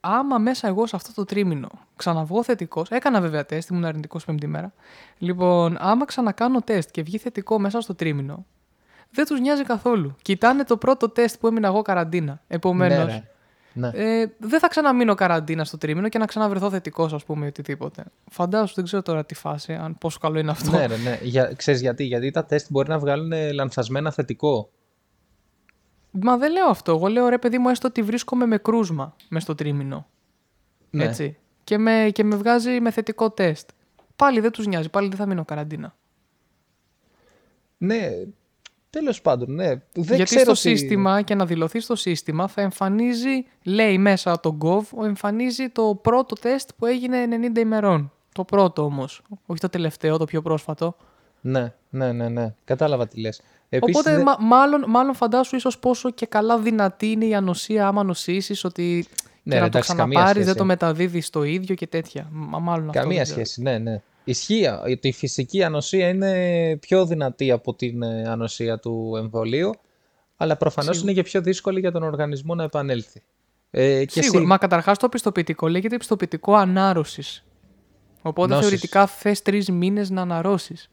[0.00, 4.46] άμα μέσα εγώ σε αυτό το τρίμηνο ξαναβγώ θετικός, έκανα βέβαια τεστ, ήμουν αρνητικός πέμπτη
[4.46, 4.72] μέρα.
[5.18, 8.46] Λοιπόν, άμα ξανακάνω τεστ και βγει θετικό μέσα στο τρίμηνο,
[9.10, 10.16] δεν τους νοιάζει καθόλου.
[10.22, 12.40] Κοιτάνε το πρώτο τεστ που έμεινα εγώ καραντίνα.
[12.48, 13.30] Επομένως, Ναι, ρε.
[13.76, 13.90] Ναι.
[13.94, 18.04] ε, δεν θα ξαναμείνω καραντίνα στο τρίμηνο και να ξαναβρεθώ θετικός, ας πούμε, ή οτιδήποτε.
[18.30, 20.70] Φαντάζομαι, δεν ξέρω τώρα τι φάση, αν πόσο καλό είναι αυτό.
[20.70, 21.18] Ναι, ρε, ναι.
[21.22, 24.70] Για, ξέρεις γιατί, γιατί τα τεστ μπορεί να βγάλουν ε, λανθασμένα θετικό.
[26.10, 26.92] Μα δεν λέω αυτό.
[26.92, 30.06] Εγώ λέω ρε παιδί μου, έστω ότι βρίσκομαι με κρούσμα μες στο τρίμηνο.
[30.90, 31.04] Ναι.
[31.04, 31.38] Έτσι.
[31.64, 33.70] Και με, και με βγάζει με θετικό τεστ.
[34.16, 35.96] Πάλι δεν τους νοιάζει, πάλι δεν θα μείνω καραντίνα.
[37.78, 38.10] Ναι,
[38.90, 39.66] τέλος πάντων, ναι.
[39.66, 44.40] Δεν Γιατί ξέρω στο τι- σύστημα και να δηλωθεί στο σύστημα θα εμφανίζει, λέει μέσα
[44.40, 48.12] το Gov, εμφανίζει το πρώτο τεστ που έγινε 90 ημερών.
[48.34, 50.96] Το πρώτο όμως, όχι το τελευταίο, το πιο πρόσφατο.
[51.40, 52.54] Ναι, ναι, ναι, ναι.
[52.64, 53.42] Κατάλαβα τι λες.
[53.68, 57.86] Επίσης, Οπότε δεν- μα- μάλλον, μάλλον φαντάσου ίσως πόσο και καλά δυνατή είναι η ανοσία
[57.86, 59.06] άμα νοσήσεις ότι
[59.42, 60.58] Ναι, και ρε, να το εντάξει, καμία ξαναπάρεις δεν σχέση.
[60.58, 62.28] το μεταδίδεις το ίδιο και τέτοια.
[62.30, 63.38] Μα, μάλλον αυτό Καμία δεν ξέρω.
[63.44, 64.00] σχέση, ναι, ναι.
[64.28, 69.70] Ισχύει ότι η φυσική ανοσία είναι πιο δυνατή από την ε, ανοσία του εμβολίου,
[70.36, 71.12] αλλά προφανώς Σίγουρα.
[71.12, 73.22] είναι και πιο δύσκολη για τον οργανισμό να επανέλθει.
[73.70, 74.38] Ε, και Σίγουρα.
[74.38, 77.44] εσύ- Μα καταρχάς το πιστοποιητικό λέγεται πιστοποιητικό ανάρρωσης.
[78.22, 78.66] Οπότε Νόσης.
[78.66, 80.90] θεωρητικά θες τρεις μήνες να αναρρώσεις.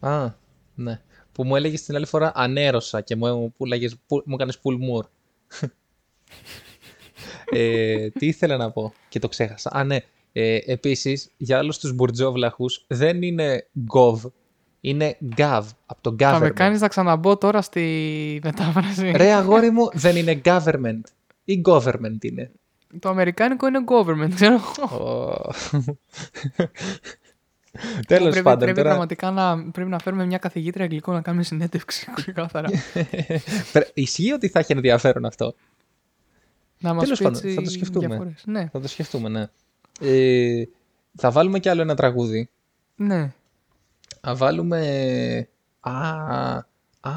[0.00, 0.28] Α,
[0.74, 1.00] ναι.
[1.32, 5.06] Που μου έλεγες την άλλη φορά ανέρωσα και μου, πουλάγες, που, μου έκανες πουλμούρ.
[7.52, 9.70] ε, τι ήθελα να πω και το ξέχασα.
[9.72, 9.98] Α, ναι.
[10.32, 14.16] Ε, επίσης, για άλλους τους μπουρτζόβλαχους δεν είναι gov,
[14.80, 16.52] Είναι gov, από το Θα με government.
[16.54, 19.10] κάνεις να ξαναμπω τώρα στη μετάφραση.
[19.16, 21.00] Ρε αγόρι μου, δεν είναι government.
[21.44, 22.50] Ή government είναι.
[22.98, 25.04] Το αμερικάνικο είναι government, ξέρω εγώ.
[25.04, 25.50] Ω.
[28.06, 31.42] Τέλος πρέπει, πάντων, πρέπει τώρα πραγματικά να, πρέπει να φέρουμε μια καθηγήτρια αγγλικών να κάνουμε
[31.44, 32.10] συνέντευξη.
[32.14, 32.68] Ξεκάθαρα.
[33.72, 35.54] πρέ- ισχύει ότι θα έχει ενδιαφέρον αυτό.
[36.78, 38.06] να μας Τέλος πει πάντων, έτσι θα το σκεφτούμε.
[38.06, 38.42] διαφορές.
[38.46, 39.46] Ναι, Θα το σκεφτούμε, ναι.
[40.00, 40.62] Ε,
[41.16, 42.48] θα βάλουμε κι άλλο ένα τραγούδι.
[42.96, 43.32] ναι.
[44.20, 44.78] Θα βάλουμε...
[45.80, 45.92] Α,
[47.00, 47.12] α,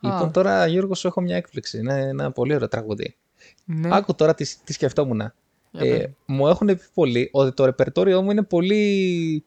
[0.00, 0.30] Λοιπόν, Α.
[0.30, 1.78] τώρα Γιώργος σου έχω μια έκπληξη.
[1.78, 3.16] Είναι ένα πολύ ωραίο τραγούδι.
[3.64, 3.88] ναι.
[3.96, 5.32] Άκου τώρα τι, τι σκεφτόμουν.
[5.70, 6.10] Για Ε, πες.
[6.26, 9.44] μου έχουν πει πολλοί ότι το ρεπερτόριό μου είναι πολύ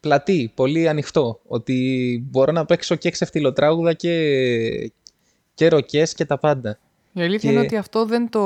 [0.00, 1.40] πλατή, πολύ ανοιχτό.
[1.46, 4.92] Ότι μπορώ να παίξω και ξεφτυλοτράγουδα και,
[5.54, 6.78] και ροκές και τα πάντα.
[7.12, 8.42] Η αλήθεια και- είναι ότι αυτό δεν το,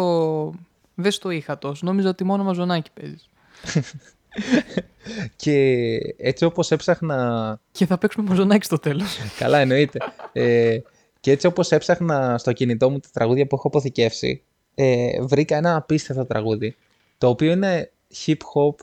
[0.99, 1.87] δεν στο είχα τόσο.
[1.87, 3.29] Νόμιζα ότι μόνο μαζονάκι παίζεις.
[5.37, 9.17] Και έτσι όπως έψαχνα Και θα παίξουμε μαζονάκι στο τέλος.
[9.39, 9.99] Καλά, εννοείται.
[10.33, 10.79] Ε,
[11.21, 14.43] και έτσι όπως έψαχνα στο κινητό μου τα τραγούδια που έχω αποθηκεύσει,
[14.75, 16.77] ε, βρήκα ένα απίστευτο τραγούδι,
[17.19, 17.91] το οποίο είναι
[18.25, 18.75] hip hop,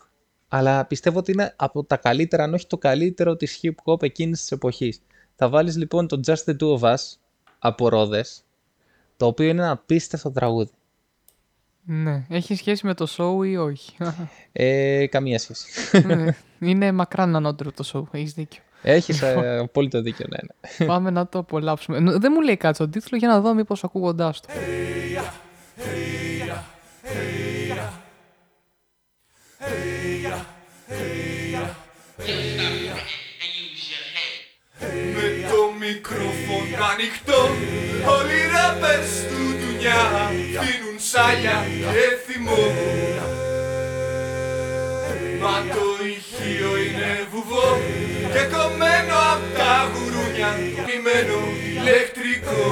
[0.47, 4.39] αλλά πιστεύω ότι είναι από τα καλύτερα, αν όχι το καλύτερο της hip hop εκείνης
[4.39, 5.02] της εποχής.
[5.36, 6.95] Θα βάλεις λοιπόν το Just the Two of Us
[7.60, 8.43] από Ρόδες,
[9.17, 10.71] το οποίο είναι ένα απίστευτο τραγούδι.
[11.86, 12.24] Ναι.
[12.30, 13.96] Έχει σχέση με το show ή όχι;
[14.52, 15.65] Ε, καμία σχέση.
[16.08, 16.36] Ναι.
[16.60, 18.04] είναι μακράν ανώτερο το show.
[18.17, 18.62] Έχεις δίκιο.
[18.82, 20.38] Έχεις ε, απόλυτο δίκιο, ναι,
[20.78, 20.86] ναι.
[20.86, 22.00] Πάμε να το απολαύσουμε.
[22.00, 24.48] Νο- Δεν μου λέει κάτι στον τίτλο για να δω μήπως ακούγοντάς το.
[35.15, 37.41] Με το μικρόφωνο ανοιχτό
[38.17, 40.02] Όλοι οι ράπερς του δουλειά
[41.13, 42.63] Δίνουν σάλια και θυμό
[45.41, 47.78] Μα το ηχείο είναι βουβό
[48.34, 50.52] Και κομμένο απ' τα γουρούνια.
[50.76, 51.39] Κομμένο
[51.73, 52.65] ηλεκτρικό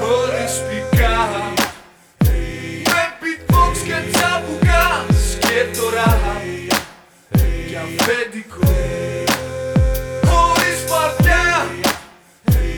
[0.00, 1.18] Χωρίς πικά.
[2.90, 5.06] Με beatbox και τσαμπουκά
[5.40, 6.10] Και τώρα
[7.68, 8.72] Και αφεντικό
[10.28, 11.66] Χωρίς παρτιά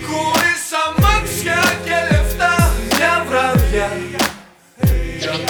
[0.08, 1.95] Χωρίς αμάξια και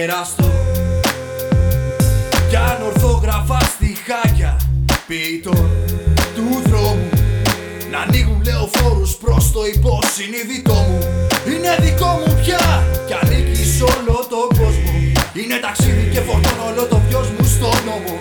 [0.00, 0.50] και αγεραστό
[2.48, 4.56] Κι ανορθόγραφα στιχάκια
[5.06, 5.70] ποιητών
[6.34, 7.08] του δρόμου
[7.90, 10.98] να ανοίγουν λεωφόρους προς το υποσυνείδητό μου.
[11.46, 14.92] Είναι δικό μου πια κι ανήκει σ' όλο τον κόσμο.
[15.32, 18.14] Είναι ταξίδι και φορτώνω όλο το βιός μου στον νόμο.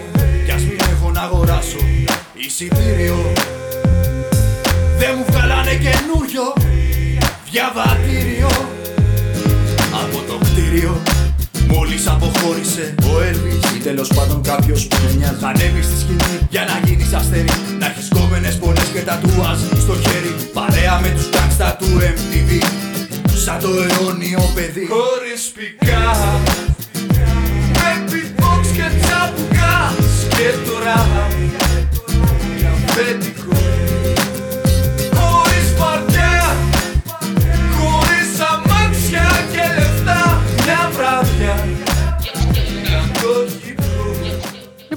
[0.45, 1.81] Κι ας μην έχω να αγοράσω
[2.33, 3.19] εισιτήριο.
[4.97, 6.45] Δεν μου βγάλανε καινούριο
[7.51, 8.49] διαβατήριο.
[10.01, 11.01] Από το κτίριο
[11.73, 12.95] Μόλις αποχώρησε.
[13.03, 15.39] Ο Elvis Ή τέλος πάντων κάποιος που με νοιάζει.
[15.41, 17.53] Θα ανέβεις στη σκηνή για να γίνεις αστέρι.
[17.79, 20.33] Να έχεις κόμενες πολλές και τατουάζ στο χέρι.
[20.53, 22.51] Παρέα με τους gangsta του MTV
[23.43, 24.87] Σαν το αιώνιο παιδί.
[24.95, 26.05] Χωρίς πικά.
[27.79, 29.95] Με beatbox και τσαμπουκά
[30.29, 30.97] Και τώρα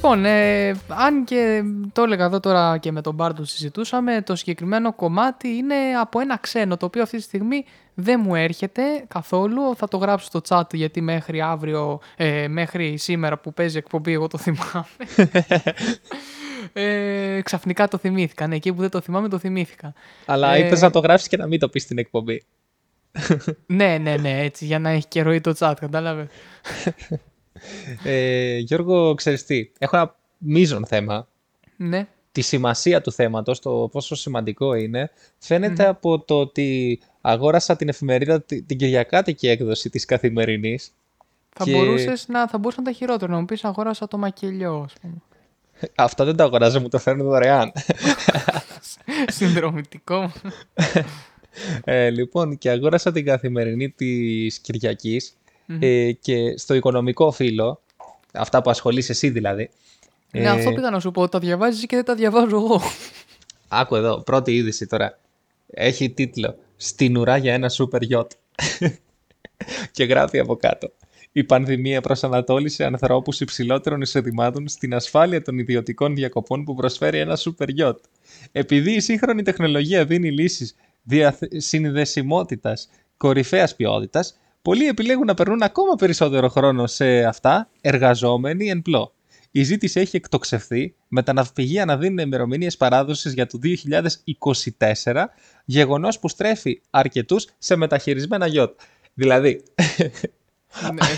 [0.05, 1.62] Λοιπόν, ε, αν και
[1.93, 6.38] το έλεγα εδώ τώρα και με τον Μπάρντο συζητούσαμε, το συγκεκριμένο κομμάτι είναι από ένα
[6.38, 9.77] ξένο, το οποίο αυτή τη στιγμή δεν μου έρχεται καθόλου.
[9.77, 14.27] Θα το γράψω στο chat γιατί μέχρι αύριο, ε, μέχρι σήμερα που παίζει εκπομπή, εγώ
[14.27, 14.87] το θυμάμαι.
[16.73, 18.47] ε, ξαφνικά το θυμήθηκα.
[18.47, 19.93] Ναι, εκεί που δεν το θυμάμαι, το θυμήθηκα.
[20.27, 22.45] Αλλά Ε, είπες να το γράψεις και να μην το πεις στην εκπομπή.
[23.67, 26.27] ναι, ναι, ναι, έτσι, για να έχει και ροή το chat, κατάλαβες.
[28.05, 31.29] Ε, Γιώργο, ξέρεις τι, έχω ένα μείζον θέμα.
[31.77, 32.07] Ναι.
[32.33, 38.43] Τη σημασία του θέματος, το πόσο σημαντικό είναι, φαίνεται από το ότι αγόρασα την εφημερίδα
[38.43, 40.93] τη- την Κυριακάτικη έκδοση της Καθημερινής
[41.55, 44.83] Θα, Και- μπορούσες να, θα μπορούσε να τα χειρότερο, να μου πεις αγόρασα το μακελιό,
[44.85, 45.15] ας πούμε.
[45.95, 47.73] Αυτό δεν το αγοράζω, μου το φέρνουν δωρεάν.
[49.38, 50.33] Συνδρομητικό.
[51.85, 55.37] Ε, λοιπόν, και αγόρασα την καθημερινή της Κυριακής
[55.79, 57.81] ε, και στο οικονομικό φύλλο,
[58.33, 59.70] αυτά που ασχολείσαι εσύ δηλαδή,
[60.31, 61.29] Ναι, αυτό πήγα να σου πω.
[61.29, 62.81] Τα διαβάζεις και δεν τα διαβάζω εγώ.
[63.68, 65.18] άκου εδώ, πρώτη είδηση τώρα.
[65.66, 68.33] Έχει τίτλο «Στην ουρά για ένα σούπερ γιότ».
[69.92, 70.92] και γράφει από κάτω.
[71.33, 77.68] Η πανδημία προσανατόλισε ανθρώπους υψηλότερων εισοδημάτων στην ασφάλεια των ιδιωτικών διακοπών που προσφέρει ένα σούπερ
[77.68, 77.98] γιότ.
[78.53, 85.94] Επειδή η σύγχρονη τεχνολογία δίνει λύσεις διαθε- συνδεσιμότητας κορυφαίας ποιότητας, πολλοί επιλέγουν να περνούν ακόμα
[85.94, 89.14] περισσότερο χρόνο σε αυτά, εργαζόμενοι εν πλώ.
[89.51, 95.25] Η ζήτηση έχει εκτοξευθεί με τα ναυπηγεία να δίνουν ημερομηνίες παράδοσης για το 2024,
[95.64, 98.81] γεγονός που στρέφει αρκετούς σε μεταχειρισμένα γιότ.
[99.14, 99.62] Δηλαδή,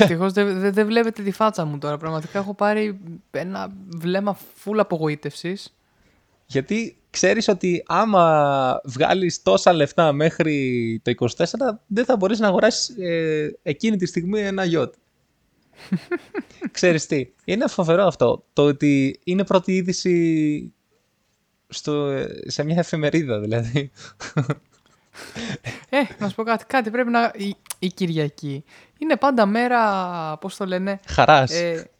[0.00, 1.96] Ευτυχώς δεν δεν- δεν βλέπετε τη φάτσα μου τώρα.
[1.96, 2.98] Πραγματικά έχω πάρει
[3.30, 5.74] ένα βλέμμα full απογοήτευσης.
[6.46, 11.44] γιατί ξέρεις ότι άμα βγάλεις τόσα λεφτά μέχρι το 24,
[11.86, 14.94] δεν θα μπορείς να αγοράσεις ε, εκείνη τη στιγμή ένα γιότ.
[16.70, 20.72] ξέρεις τι, είναι φοβερό αυτό, το ότι είναι πρώτη είδηση
[21.68, 23.90] στο, σε μια εφημερίδα δηλαδή.
[25.88, 26.64] Ε, να σου πω κάτι.
[26.64, 27.32] Κάτι πρέπει να.
[27.36, 28.64] Η, η Κυριακή
[28.98, 29.82] είναι πάντα μέρα.
[30.36, 31.00] Πώς το λένε.
[31.06, 31.50] Χαράς.
[31.50, 31.90] Ε,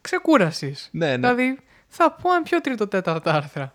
[0.00, 0.88] Ξεκούρασης.
[0.92, 1.16] Ναι, ναι.
[1.16, 3.74] Δηλαδή θα πω ένα πιο τρίτο-τέταρτο άρθρα.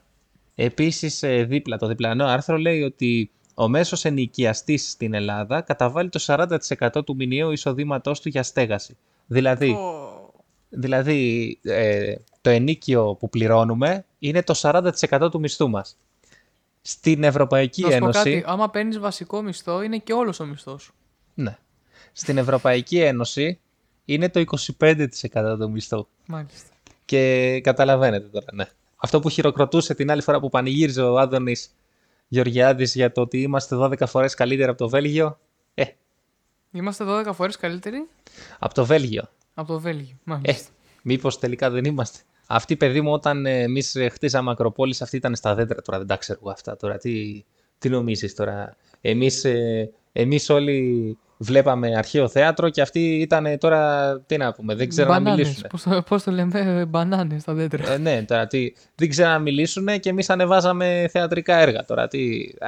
[0.56, 6.20] Επίσης, ε, δίπλα, το διπλανό άρθρο λέει ότι ο μέσος ενοικιαστής στην Ελλάδα καταβάλει το
[6.26, 8.98] 40% του μηνιαίου εισοδήματός του για στέγαση.
[9.26, 9.78] Δηλαδή,
[10.70, 15.98] δηλαδή ε, το ενίκιο που πληρώνουμε είναι το 40% του μισθού μας.
[16.82, 18.18] Στην Ευρωπαϊκή Να σου πω Ένωση...
[18.18, 18.44] κάτι.
[18.46, 20.94] Άμα παίρνεις βασικό μισθό, είναι και όλος ο μισθός σου.
[21.34, 21.58] Ναι.
[22.12, 23.60] Στην Ευρωπαϊκή Ένωση
[24.06, 24.44] είναι το
[24.80, 26.08] 25% του μισθού.
[26.26, 26.70] Μάλιστα.
[27.06, 28.66] Και καταλαβαίνετε τώρα, ναι.
[29.06, 31.76] Αυτό που χειροκροτούσε την άλλη φορά που πανηγύριζε ο Άδωνης
[32.28, 35.40] Γεωργιάδης για το ότι είμαστε 12 φορές καλύτερα από το Βέλγιο.
[35.74, 35.84] Ε,
[36.72, 38.08] Είμαστε 12 φορές καλύτεροι;
[38.60, 39.24] Από το Βέλγιο.
[39.54, 40.16] από το Βέλγιο.
[40.16, 40.70] Ε, Μάλιστα.
[41.02, 42.20] μήπως τελικά δεν είμαστε.
[42.48, 46.08] Αυτή παιδί μου όταν ε, εμείς ε, χτίζαμε Ακροπόλης αυτή ήταν στα δέντρα τώρα, δεν
[46.08, 46.98] τα ξέρω εγώ αυτά τώρα.
[46.98, 47.44] Τι,
[47.78, 54.38] τι νομίζεις τώρα; Εμείς, ε, εμείς όλοι βλέπαμε αρχαίο θέατρο και αυτοί ήταν τώρα, τι
[54.38, 55.64] να πούμε, δεν ξέρω να μιλήσουν.
[55.70, 57.92] Πώς το, πώς το λέμε, μπανάνες στα δέντρα.
[57.92, 61.86] Ε, ναι, τώρα τι, δεν ξέρω να μιλήσουν και εμείς ανεβάζαμε θεατρικά έργα.
[61.86, 62.68] Τώρα τι, α,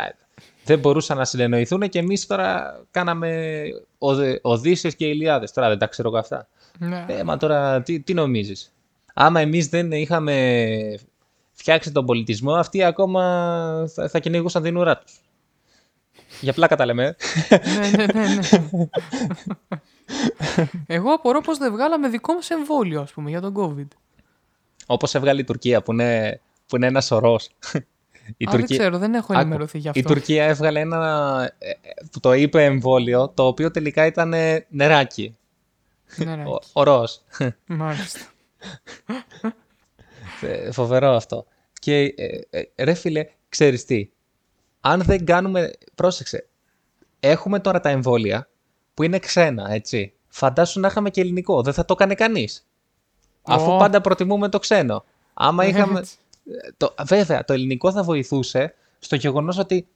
[0.63, 3.61] δεν μπορούσαν να συνεννοηθούν και εμείς τώρα κάναμε
[3.97, 5.51] Οδε- Οδύσσες και Ηλιάδες.
[5.51, 6.47] Τώρα δεν τα ξέρω εγώ αυτά.
[6.79, 7.05] ναι.
[7.07, 8.71] Ε, μα τώρα τι, τι νομίζεις.
[9.13, 10.35] Άμα εμείς δεν είχαμε
[11.53, 13.21] φτιάξει τον πολιτισμό, αυτοί ακόμα
[13.93, 15.13] θα, θα κυνηγούσαν την ουρά τους.
[16.41, 17.15] Για πλάκα τα λέμε.
[17.49, 17.57] ε.
[17.57, 18.87] ναι, ναι, ναι, ναι.
[20.87, 23.87] Εγώ απορώ πως δεν βγάλαμε δικό μας εμβόλιο, ας πούμε, για τον COVID.
[24.85, 27.49] Όπως έβγαλε η Τουρκία που είναι, που είναι ένας σωρός.
[28.37, 30.13] Η Α, δεν ξέρω, δεν έχω Άκου, ενημερωθεί γι' Η αυτό.
[30.13, 31.73] Τουρκία έβγαλε ένα ε, ε,
[32.11, 35.37] που το είπε εμβόλιο, το οποίο τελικά ήταν ε, νεράκι.
[36.15, 36.43] Ναι, ναι.
[36.43, 37.21] Ο, ορός.
[37.65, 38.19] Μάλιστα.
[40.41, 41.45] Ε, Φοβερό αυτό.
[41.79, 44.09] Και ε, ε, ρε φίλε, ξέρεις τι;
[44.89, 45.71] Αν δεν κάνουμε...
[45.95, 46.47] Πρόσεξε.
[47.19, 48.49] Έχουμε τώρα τα εμβόλια
[48.93, 50.13] που είναι ξένα, έτσι.
[50.27, 51.61] Φαντάσου να είχαμε και ελληνικό.
[51.61, 52.67] Δεν θα το έκανε κανείς.
[53.41, 53.77] Αφού Ω.
[53.77, 55.03] πάντα προτιμούμε το ξένο.
[55.33, 55.99] Άμα είχαμε...
[55.99, 56.15] Έτσι.
[56.49, 59.87] Ε, Το, βέβαια, το ελληνικό θα βοηθούσε στο γεγονός ότι.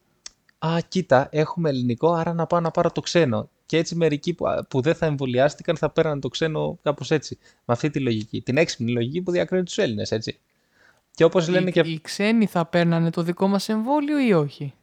[0.59, 3.49] Α, κοίτα, έχουμε ελληνικό, άρα να πάω να πάρω το ξένο.
[3.65, 7.37] Και έτσι μερικοί που, που δεν θα εμβολιάστηκαν θα πέραν το ξένο κάπως έτσι.
[7.65, 8.41] Με αυτή τη λογική.
[8.41, 10.39] Την έξυπνη λογική που διακρίνει τους Έλληνες, έτσι.
[11.15, 11.79] Και όπως λένε Οι, και.
[11.79, 14.73] οι ξένοι θα παίρνανε το δικό μας εμβόλιο ή όχι;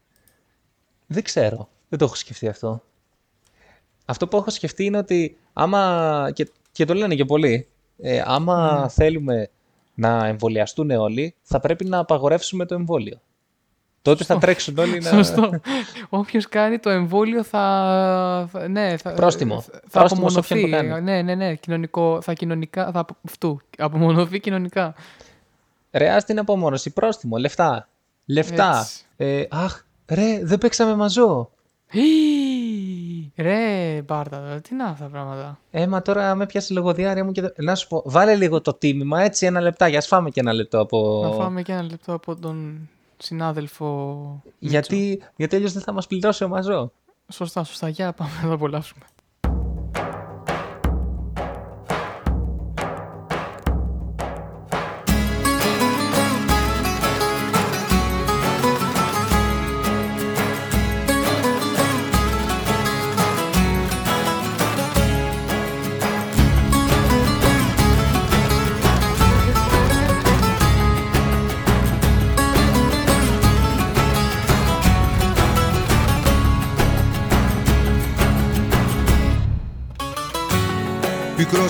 [1.11, 1.69] Δεν ξέρω.
[1.89, 2.83] Δεν το έχω σκεφτεί αυτό.
[4.05, 6.31] Αυτό που έχω σκεφτεί είναι ότι άμα.
[6.35, 7.69] και, και το λένε και πολλοί.
[7.99, 9.49] Ε, άμα θέλουμε
[9.95, 13.21] να εμβολιαστούν όλοι, θα πρέπει να απαγορεύσουμε το εμβόλιο.
[14.03, 15.11] Τότε θα τρέξουν όλοι να.
[15.11, 15.51] Σωστό.
[16.09, 18.49] Όποιος κάνει το εμβόλιο θα.
[18.53, 19.61] θα- Ναι, θα, Πρόστιμο.
[19.61, 20.87] Θα, θα Πρόστιμο σε όποιον απομονωθεί.
[20.87, 21.05] το κάνει.
[21.05, 21.55] Ναι, ναι, ναι.
[21.55, 22.91] Κοινωνικό, θα κοινωνικά.
[22.93, 23.61] Θα, αυτού.
[23.79, 24.95] Απομονωθεί κοινωνικά.
[25.91, 27.89] Ρε, ας την απομόνωση, πρόστιμο, λεφτά.
[28.27, 28.79] Λεφτά.
[28.79, 29.05] Έτσι.
[29.17, 31.51] Ε, αχ, ρε, δεν παίξαμε μαζό.
[31.91, 32.03] Ή,
[33.43, 37.33] Ρε, Μπάρτα, τώρα, τι είναι αυτά τα πράγματα; Ε, μα τώρα με πιάσει λογοδιάρια μου
[37.33, 37.41] και.
[37.41, 39.97] δεν- Να σου πω, βάλε λίγο το τίμημα, έτσι, ένα λεπτάκι.
[39.97, 41.21] Ας φάμε και ένα λεπτό από.
[41.25, 44.15] Να φάμε και ένα λεπτό από τον συνάδελφο.
[44.45, 44.53] Μίτσο.
[44.59, 46.93] Γιατί, γιατί αλλιώς δεν θα μας πληρώσει ο μαζό.
[47.33, 47.89] Σωστά, σωστά.
[47.89, 49.05] Για πάμε να το απολαύσουμε.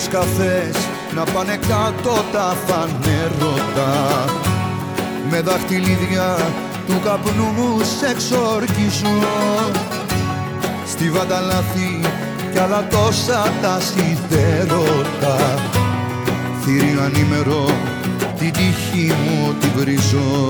[0.09, 0.75] Πικρός καφές
[1.15, 4.25] να πάνε κάτω τα φανέρωτα.
[5.29, 6.37] Με δαχτυλίδια
[6.87, 9.19] του καπνού μου σε εξορκίζω
[10.87, 11.99] Στη βανταλάθη
[12.51, 15.37] κι άλλα τόσα τα σιδέρωτα.
[16.61, 17.65] Θηρίο ανήμερο
[18.39, 20.49] την τύχη μου τη βρίζω.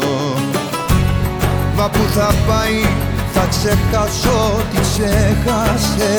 [1.75, 2.81] Μα που θα πάει
[3.33, 6.17] θα ξεχάσω τι ξέχασε.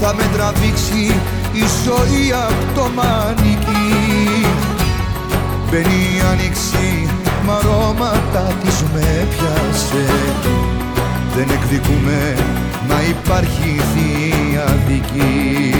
[0.00, 1.14] Θα με τραβήξει
[1.52, 4.46] η ζωή απ' το μανίκι.
[5.70, 7.08] Μπαίνει η άνοιξη
[7.44, 10.06] μ' αρώματα της με πιάσε.
[11.36, 12.34] Δεν εκδικούμε
[12.88, 15.74] μα υπάρχει θεία δική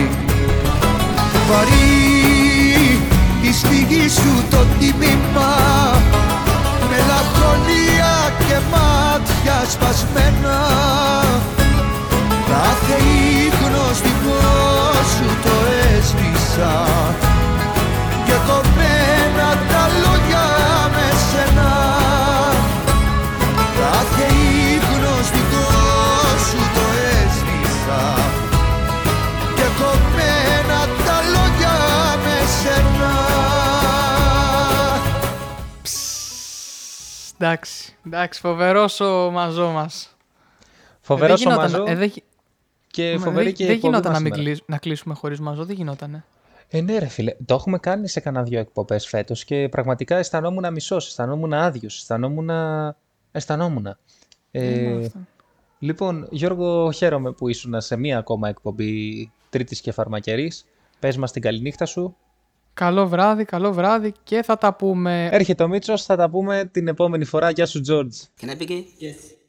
[1.48, 2.98] Βαρύ
[3.42, 5.56] τη στιγμή σου το τίμημα
[6.90, 10.58] Μελαγχολία και μάτια σπασμένα
[12.50, 12.96] Κάθε
[13.46, 15.54] ίχνος δικός σου το
[15.96, 16.74] έσβησα.
[18.26, 20.46] Και κομμένα τα λόγια
[20.94, 21.72] με σένα.
[23.80, 24.26] Κάθε
[24.74, 26.84] ίχνος δικός σου το
[27.16, 28.02] έσβησα.
[29.56, 31.76] Και κομμένα τα λόγια
[32.24, 33.12] με σένα.
[37.38, 40.08] Εντάξει, εντάξει, φοβερός ο μαζό μας.
[41.00, 41.84] Φοβερό Ε, δεν ο γινόταν- μαζό.
[41.88, 42.22] ε, δεν γι-
[42.90, 44.50] και Μα φοβερή δεν- και η Δεν εκπομπή γινόταν μας να, μην σήμερα.
[44.56, 46.24] κλείσ- να κλείσουμε χωρίς μαζό, δεν γινότανε.
[46.68, 47.34] Ε, ναι, ρε φίλε.
[47.44, 52.50] Το έχουμε κάνει σε κανένα δύο εκπομπές φέτος και πραγματικά αισθανόμουν μισό, αισθανόμουν άδειος, αισθανόμουν.
[53.32, 53.86] Αισθανόμουν.
[54.50, 55.18] Ε, Είναι αυτό.
[55.78, 60.64] λοιπόν, Γιώργο, χαίρομαι που ήσουν σε μία ακόμα εκπομπή Τρίτης και Φαρμακερής.
[60.98, 62.16] Πες μας την καληνύχτα σου.
[62.74, 65.28] Καλό βράδυ, καλό βράδυ και θα τα πούμε.
[65.32, 67.50] Έρχεται ο Μίτσος, θα τα πούμε την επόμενη φορά.
[67.50, 68.16] Γεια σου, Τζόρτζ.
[68.40, 68.82] Can I begin?
[69.00, 69.39] Yes.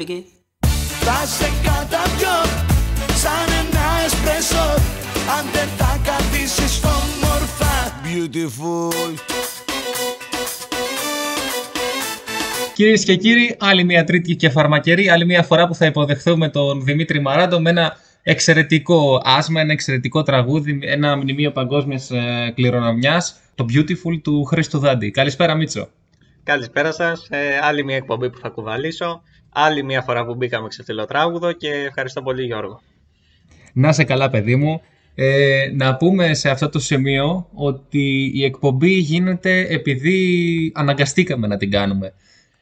[0.00, 0.22] Ορθογραφά Can I begin?
[1.00, 2.38] θα σε καταπιώ
[3.14, 4.66] σαν ένα εσπρέσο
[5.38, 9.14] Αν δεν τα καθίσεις όμορφα Beautiful
[12.74, 16.84] Κυρίες και κύριοι, άλλη μια τρίτη και φαρμακερή, άλλη μια φορά που θα υποδεχθούμε τον
[16.84, 22.10] Δημήτρη Μαράντο με ένα εξαιρετικό άσμα, ένα εξαιρετικό τραγούδι, ένα μνημείο παγκόσμιας
[22.54, 25.10] κληρονομιάς, το Beautiful του Χρήστου Δάντη.
[25.10, 25.88] Καλησπέρα, Μίτσο.
[26.42, 27.26] Καλησπέρα σας.
[27.30, 29.22] Ε, άλλη μια εκπομπή που θα κουβαλήσω.
[29.52, 32.80] Άλλη μια φορά που μπήκαμε ξεφτυλοτράγουδο και ευχαριστώ πολύ Γιώργο.
[33.72, 34.80] Να σε καλά, παιδί μου.
[35.14, 41.70] Ε, να πούμε σε αυτό το σημείο ότι η εκπομπή γίνεται επειδή αναγκαστήκαμε να την
[41.70, 42.12] κάνουμε.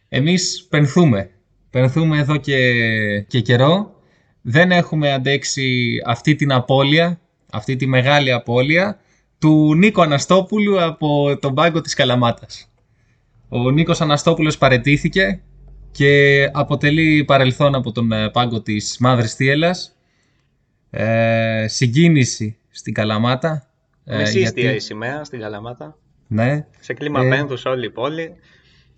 [0.09, 1.31] Εμείς πενθούμε.
[1.71, 3.95] Πενθούμε εδώ και, και καιρό.
[4.43, 7.21] Δεν έχουμε αντέξει αυτή την απώλεια,
[7.53, 9.01] αυτή τη μεγάλη απώλεια
[9.39, 12.71] του Νίκο Αναστόπουλου από τον πάγκο της Καλαμάτας.
[13.49, 15.41] Ο Νίκος Αναστόπουλος παρετήθηκε
[15.91, 19.97] και αποτελεί παρελθόν από τον ε, πάγκο της Μαύρης Θίελας
[20.91, 23.67] ε, συγκίνηση στην Καλαμάτα.
[24.05, 25.99] ε, Με σύστια γιατί- η σημαία στην Καλαμάτα.
[26.27, 28.35] Ναι, Σε κλίμα Ε, πένθους όλη η πόλη.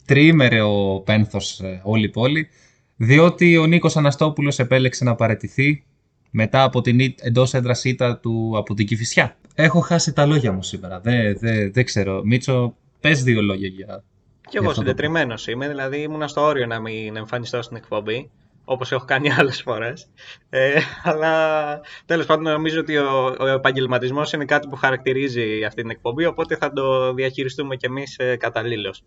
[0.06, 2.48] τριήμερε ο πένθος ε, όλη η πόλη,
[2.96, 5.84] διότι ο Νίκος Αναστόπουλος επέλεξε να παραιτηθεί
[6.30, 9.36] μετά από την ήτ- εντός έδρας ήττα του από την Κηφισιά.
[9.54, 12.20] Έχω χάσει τα λόγια μου σήμερα, δεν δε, δεν ξέρω.
[12.24, 14.04] Μίτσο, πες δύο λόγια για...
[14.50, 18.30] Και εγώ αυτό το συντετριμένος είμαι, δηλαδή ήμουνα στο όριο να μην εμφανιστώ στην εκπομπή.
[18.64, 20.08] όπως έχω κάνει άλλες φορές.
[20.50, 25.90] Ε, αλλά τέλος πάντων νομίζω ότι ο, ο επαγγελματισμός είναι κάτι που χαρακτηρίζει αυτή την
[25.90, 29.02] εκπομπή, οπότε θα το διαχειριστούμε κι εμείς ε, καταλήλως.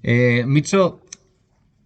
[0.00, 0.98] Ε, Μίτσο,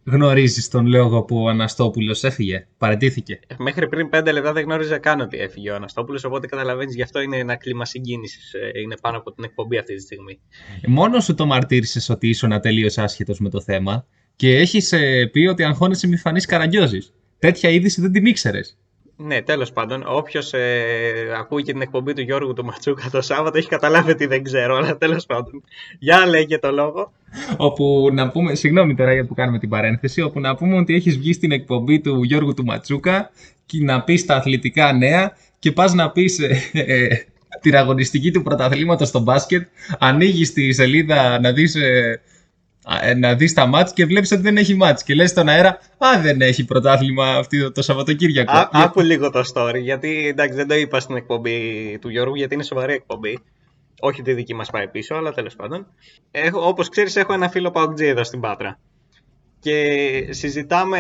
[0.07, 3.41] γνωρίζεις τον λόγο που ο Αναστόπουλος έφυγε, παρατήθηκε.
[3.47, 7.03] Ε, Μέχρι πριν πέντε λεπτά δεν γνώριζα καν ότι έφυγε ο Αναστόπουλος, οπότε καταλαβαίνεις γι'
[7.03, 10.41] αυτό είναι ένα κλίμα συγκίνησης, ε, είναι πάνω από την εκπομπή αυτή τη στιγμή.
[10.87, 15.47] Μόνος σου το μαρτύρησες ότι ήσουν ατελείως άσχετος με το θέμα και έχεις ε, πει
[15.47, 17.13] ότι αγχώνεσαι μη φανείς καραγκιόζης.
[17.39, 18.79] Τέτοια είδηση δεν την ήξερες.
[19.17, 23.59] Ναι, τέλος πάντων, όποιος ε, ακούει και την εκπομπή του Γιώργου του Ματσούκα το Σάββατο
[23.59, 25.63] έχει καταλάβει ότι δεν ξέρω, αλλά τέλος πάντων.
[25.99, 27.13] Για λέγε το λόγο.
[27.57, 31.19] Όπου να πούμε, συγγνώμη τώρα για που κάνουμε την παρένθεση, όπου να πούμε ότι έχεις
[31.19, 33.31] βγει στην εκπομπή του Γιώργου του Ματσούκα
[33.67, 37.09] και να πεις τα αθλητικά νέα και πας να πεις ε, ε,
[37.61, 42.21] την αγωνιστική του πρωταθλήματος στο μπάσκετ, ανοίγεις τη σελίδα να δεις, ε, ε,
[43.17, 45.69] να δεις τα μάτς και βλέπεις ότι δεν έχει μάτς και λες στον αέρα
[45.99, 48.53] «Α, δεν έχει πρωτάθλημα αυτή το Σαββατοκύριακο».
[48.53, 51.59] Α, Για- άκου λίγο το story, γιατί εντάξει δεν το είπα στην εκπομπή
[52.01, 53.39] του Γιώργου, γιατί είναι σοβαρή εκπομπή.
[54.01, 55.87] Όχι τη δική μας πάει πίσω, αλλά τέλος πάντων.
[56.31, 58.79] Έχω, όπως ξέρεις έχω ένα φίλο Παοκτζή εδώ στην Πάτρα.
[59.67, 60.99] Και συζητάμε,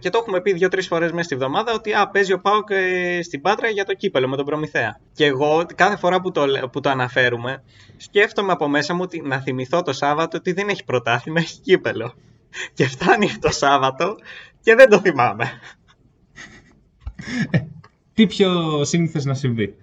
[0.00, 3.22] και το έχουμε πει δύο-τρεις φορές μέσα στη βδομάδα, ότι α, παίζει ο Πάοκ ε,
[3.22, 5.00] στην Πάτρα για το κύπελο με τον Προμηθέα.
[5.12, 7.62] Και εγώ κάθε φορά που το, λέ- που το αναφέρουμε,
[7.96, 12.14] σκέφτομαι από μέσα μου ότι, να θυμηθώ το Σάββατο ότι δεν έχει πρωτάθλημα, έχει κύπελο.
[12.74, 14.16] Και φτάνει το Σάββατο
[14.60, 15.60] και δεν το θυμάμαι.
[18.14, 19.74] Τι πιο σύνηθες να συμβεί;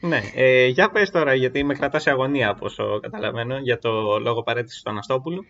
[0.00, 4.18] Ναι, ε, για πες τώρα, γιατί με κρατάς σε αγωνία από όσο καταλαβαίνω για το
[4.18, 5.44] λόγο παρέτησης του Αναστόπουλου.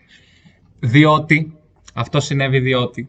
[0.80, 1.58] Διότι,
[1.94, 3.08] αυτό συνέβη διότι,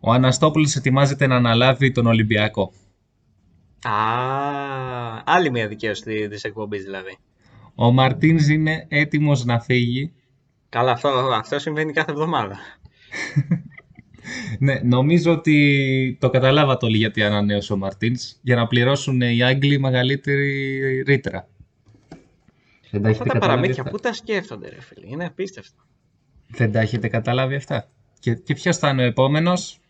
[0.00, 2.72] ο Αναστόπουλος ετοιμάζεται να αναλάβει τον Ολυμπιακό.
[3.82, 3.92] Α,
[5.24, 7.18] άλλη μια δικαίωση της εκπομπής δηλαδή.
[7.74, 10.12] Ο Μαρτίνς είναι έτοιμος να φύγει.
[10.68, 12.58] Καλά, αυτό, αυτό συμβαίνει κάθε εβδομάδα.
[14.58, 19.78] Ναι, νομίζω ότι το καταλάβατε όλοι γιατί ανανέωσε ο Μαρτίνς για να πληρώσουν οι Άγγλοι
[19.78, 21.48] μεγαλύτερη ρήτρα.
[22.90, 23.94] Δεν τα Αυτά έχετε τα καταλάβει παραμύθια, αυτά.
[23.94, 25.82] πού τα σκέφτονται ρε φίλε, είναι απίστευτο.
[26.50, 27.88] Δεν τα έχετε καταλάβει αυτά;
[28.18, 29.80] Και, και ποιος θα είναι ο επόμενος,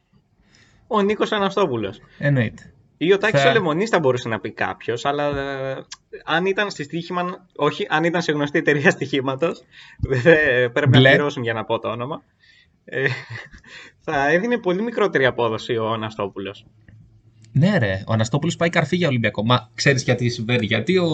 [0.86, 2.00] Ο Νίκος Αναστόπουλος.
[2.18, 2.72] εννοείται.
[2.96, 5.76] Ή ο Τάκης Θα- ο Λεμονής θα μπορούσε να πει κάποιος, αλλά ε,
[6.24, 9.62] αν ήταν στη στοίχημα, όχι, αν ήταν σε γνωστή εταιρεία στοιχήματος,
[10.00, 11.08] δεν πρέπει Μπλε.
[11.08, 12.22] να πληρώσουν για να πω το όνομα,
[12.84, 13.06] ε,
[14.04, 16.66] θα έδινε πολύ μικρότερη απόδοση ο Αναστόπουλος.
[17.52, 18.02] Ναι, ρε.
[18.06, 19.44] Ο Αναστόπουλος πάει καρφί για Ολυμπιακό.
[19.44, 21.08] Μα ξέρεις γιατί συμβαίνει; Γιατί ο...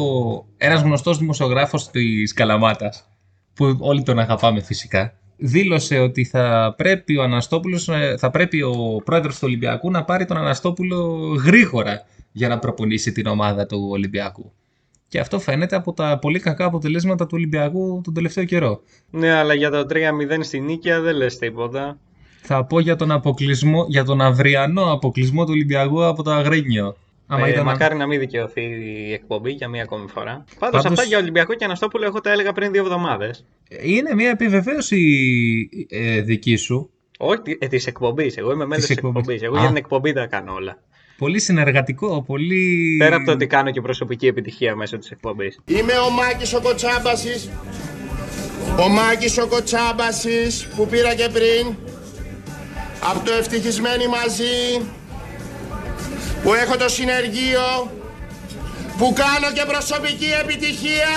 [0.56, 3.08] ένας γνωστός δημοσιογράφος της Καλαμάτας,
[3.54, 9.02] που όλοι τον αγαπάμε φυσικά, δήλωσε ότι θα πρέπει ο Αναστόπουλος, ε, θα πρέπει ο
[9.04, 14.52] πρόεδρος του Ολυμπιακού να πάρει τον Αναστόπουλο γρήγορα για να προπονήσει την ομάδα του Ολυμπιακού.
[15.08, 18.80] Και αυτό φαίνεται από τα πολύ κακά αποτελέσματα του Ολυμπιακού τον τελευταίο καιρό.
[19.10, 21.98] Ναι, αλλά για το 3-0 στην Νίκαια δεν λες τίποτα.
[22.42, 26.96] Θα πω για τον αποκλεισμό, για τον αυριανό αποκλεισμό του Ολυμπιακού από το Αγρίνιο.
[27.26, 28.62] Άμα Ε, ήταν να- μακάρι να μην δικαιωθεί
[29.08, 30.44] η εκπομπή για μία ακόμη φορά.
[30.58, 33.44] Πάντως, Πάντως- αυτά για Ολυμπιακό και Αναστόπουλο εγώ τα έλεγα πριν δύο εβδομάδες.
[33.82, 34.98] Είναι μια επιβεβαίωση
[35.88, 36.90] ε, δική σου.
[37.18, 38.36] Όχι ε, της εκπομπής.
[38.36, 39.20] Εγώ είμαι μέλος Της της εκπομπής.
[39.20, 39.42] εκπομπής.
[39.42, 39.58] Εγώ Α.
[39.58, 40.78] για την εκπομπή τα κάνω όλα.
[41.18, 42.96] Πολύ συνεργατικό, πολύ...
[42.98, 45.58] Πέρα από το ότι κάνω και προσωπική επιτυχία μέσω της εκπομπής.
[45.64, 47.50] Είμαι ο Μάκης ο Κοτσάμπασης.
[48.84, 51.74] Ο Μάκης ο Κοτσάμπασης που πήρα και πριν.
[53.10, 54.86] Από το ευτυχισμένοι μαζί.
[56.46, 57.90] Που έχω το συνεργείο.
[58.98, 61.12] Που κάνω και προσωπική επιτυχία.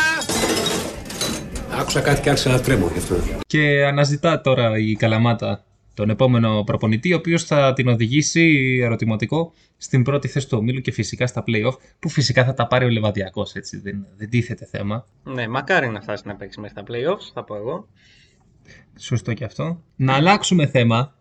[1.80, 3.16] Άκουσα κάτι και άρχισα να τρέμω γι' αυτό.
[3.48, 5.64] Και αναζητά τώρα η Καλαμάτα
[5.94, 10.92] τον επόμενο προπονητή, ο οποίος θα την οδηγήσει, ερωτηματικό, στην πρώτη θέση του ομίλου και
[10.92, 15.06] φυσικά στα play-off, που φυσικά θα τα πάρει ο Λεβαδιακός, έτσι, δεν, δεν τίθεται θέμα.
[15.24, 17.88] Ναι, μακάρι να φτάσει να παίξει μέσα στα playoffs, θα πω εγώ.
[19.00, 19.84] Σωστό και αυτό.
[19.96, 21.19] Να αλλάξουμε θέμα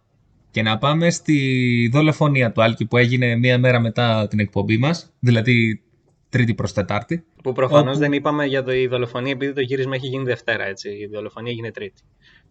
[0.51, 5.13] και να πάμε στη δολοφονία του Άλκη που έγινε μία μέρα μετά την εκπομπή μας,
[5.19, 5.83] δηλαδή
[6.29, 7.25] Τρίτη προς Τετάρτη.
[7.43, 10.65] Που προφανώς Όπου- δεν είπαμε για το, η δολοφονία επειδή το γύρισμα έχει γίνει Δευτέρα,
[10.67, 10.89] έτσι.
[10.89, 12.03] Η δολοφονία έγινε Τρίτη.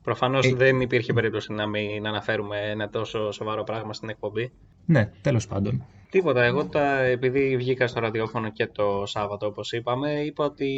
[0.04, 0.54] Προφανώς Ε.
[0.56, 4.52] δεν υπήρχε περίπτωση να μην αναφέρουμε ένα τόσο σοβαρό πράγμα στην εκπομπή.
[4.86, 5.86] Ναι, τέλος πάντων.
[6.10, 6.44] Τίποτα.
[6.44, 10.72] Εγώ τα, επειδή βγήκα στο ραδιόφωνο και το Σάββατο, όπως είπαμε, είπα ότι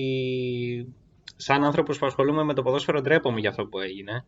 [1.35, 4.25] σαν άνθρωπος που ασχολούμαι με το ποδόσφαιρο ντρέπομαι για αυτό που έγινε.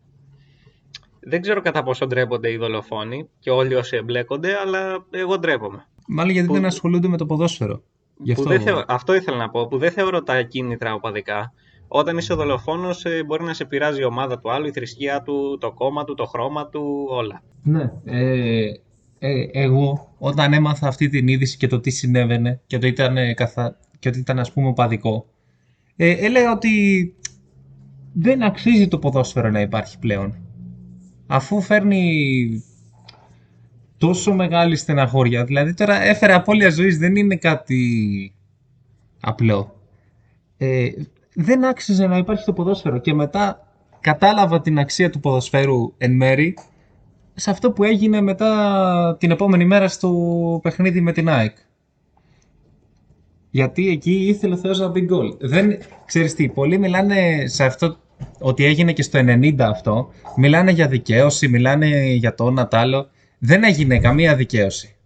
[1.24, 5.86] Δεν ξέρω κατά πόσο ντρέπονται οι δολοφόνοι και όλοι όσοι εμπλέκονται, αλλά εγώ ντρέπομαι.
[6.08, 7.82] Μάλλον γιατί Που- δεν ασχολούνται με το ποδόσφαιρο.
[8.22, 8.52] Γι' Που αυτό...
[8.52, 11.52] δεν θεω- Αυτό ήθελα να πω, που δεν θεωρώ τα κίνητρα οπαδικά.
[11.88, 15.58] Όταν είσαι δολοφόνος ε, μπορεί να σε πειράζει η ομάδα του άλλου, η θρησκεία του,
[15.60, 17.42] το κόμμα του, το χρώμα του, όλα.
[17.62, 17.92] Ναι.
[18.04, 18.72] Ε,
[19.18, 23.34] ε, εγώ όταν έμαθα αυτή την είδηση και το τι συνέβαινε και, το ήταν, ε,
[23.34, 23.78] καθα...
[23.98, 25.26] και ότι ήταν ας πούμε οπαδικό,
[25.96, 27.14] ε, έλεγα ότι
[28.12, 30.36] δεν αξίζει το ποδόσφαιρο να υπάρχει πλέον.
[31.34, 32.64] Αφού φέρνει
[33.98, 35.44] τόσο μεγάλη στεναχώρια.
[35.44, 38.32] Δηλαδή τώρα έφερε απώλεια ζωής, δεν είναι κάτι
[39.20, 39.74] απλό.
[40.56, 40.88] Ε,
[41.34, 43.68] δεν άξιζε να υπάρχει το ποδόσφαιρο και μετά
[44.00, 46.56] κατάλαβα την αξία του ποδοσφαίρου εν μέρη
[47.34, 50.10] σε αυτό που έγινε μετά την επόμενη μέρα στο
[50.62, 51.56] παιχνίδι με την ΑΕΚ.
[53.50, 55.36] Γιατί εκεί ήθελε ο Θεός να μπει γκολ.
[55.40, 57.96] Δεν, ξέρεις τι, πολλοί μιλάνε σε αυτό
[58.38, 60.10] ότι έγινε και στο 90 αυτό.
[60.36, 63.08] Μιλάνε για δικαίωση, μιλάνε για το ένα τ' άλλο.
[63.38, 64.96] Δεν έγινε καμία δικαίωση.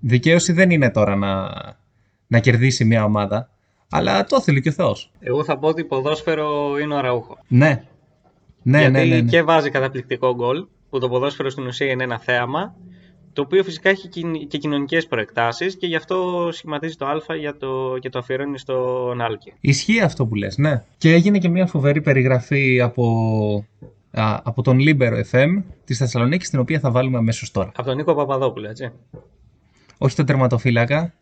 [0.00, 1.50] Δικαίωση δεν είναι τώρα να,
[2.26, 3.48] να κερδίσει μια ομάδα.
[3.90, 5.10] Αλλά το θέλει και ο Θεός.
[5.20, 7.38] Εγώ θα πω ότι ποδόσφαιρο είναι ο Ραούχο.
[7.48, 7.84] Ναι.
[8.62, 9.30] Ναι, Γιατί ναι, ναι, ναι.
[9.30, 12.74] και βάζει καταπληκτικό γκολ, που το ποδόσφαιρο στην ουσία είναι ένα θέαμα,
[13.34, 17.56] το οποίο φυσικά έχει κιν- και κοινωνικές προεκτάσεις και γι' αυτό σχηματίζει το Α για
[17.56, 19.52] το, και το αφιερώνει στον Άλκη.
[19.60, 20.82] Ισχύει αυτό που λες, ναι.
[20.98, 23.04] Και έγινε και μια φοβερή περιγραφή από,
[24.10, 27.72] α, από τον Libero FM της Θεσσαλονίκης, την οποία θα βάλουμε αμέσως τώρα.
[27.76, 28.90] Από τον Νίκο Παπαδόπουλο, έτσι.
[29.98, 31.14] Όχι τον τερματοφύλακα,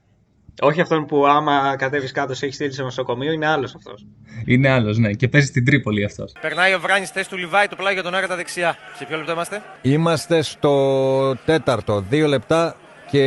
[0.61, 4.05] Όχι αυτόν που άμα κατέβεις κάτω σε έχει στείλει σε νοσοκομείο, είναι άλλος αυτός.
[4.47, 6.33] είναι άλλος, ναι, και παίζει στην Τρίπολη αυτός.
[6.41, 8.77] Περνάει ο Βράνης θέση του Λιβάη, το πλάγιο τον Άρα τα δεξιά.
[8.97, 12.77] Σε ποιο λεπτό είμαστε; Είμαστε στο τέταρτο, δύο λεπτά
[13.11, 13.19] και...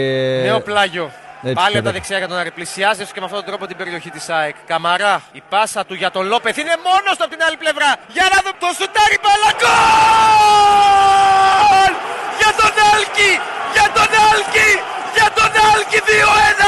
[0.43, 1.11] Νέο πλάγιο.
[1.47, 1.91] Έτσι, Πάλι από τα κατά.
[1.91, 2.51] δεξιά για τον Άρη.
[2.51, 4.55] Πλησιάζει και με αυτόν τον τρόπο την περιοχή της ΑΕΚ.
[4.71, 5.23] Καμαρά.
[5.31, 7.89] Η πάσα του για τον Λόπεθ είναι μόνος του από την άλλη πλευρά.
[8.15, 9.49] Για να δούμε το σουτάρι μπαλά.
[9.59, 11.91] Γκολ!
[12.39, 12.54] Για τον
[12.95, 13.31] Άλκη!
[13.75, 14.69] Για τον Άλκη!
[15.15, 16.61] Για τον Άλκη 2-1!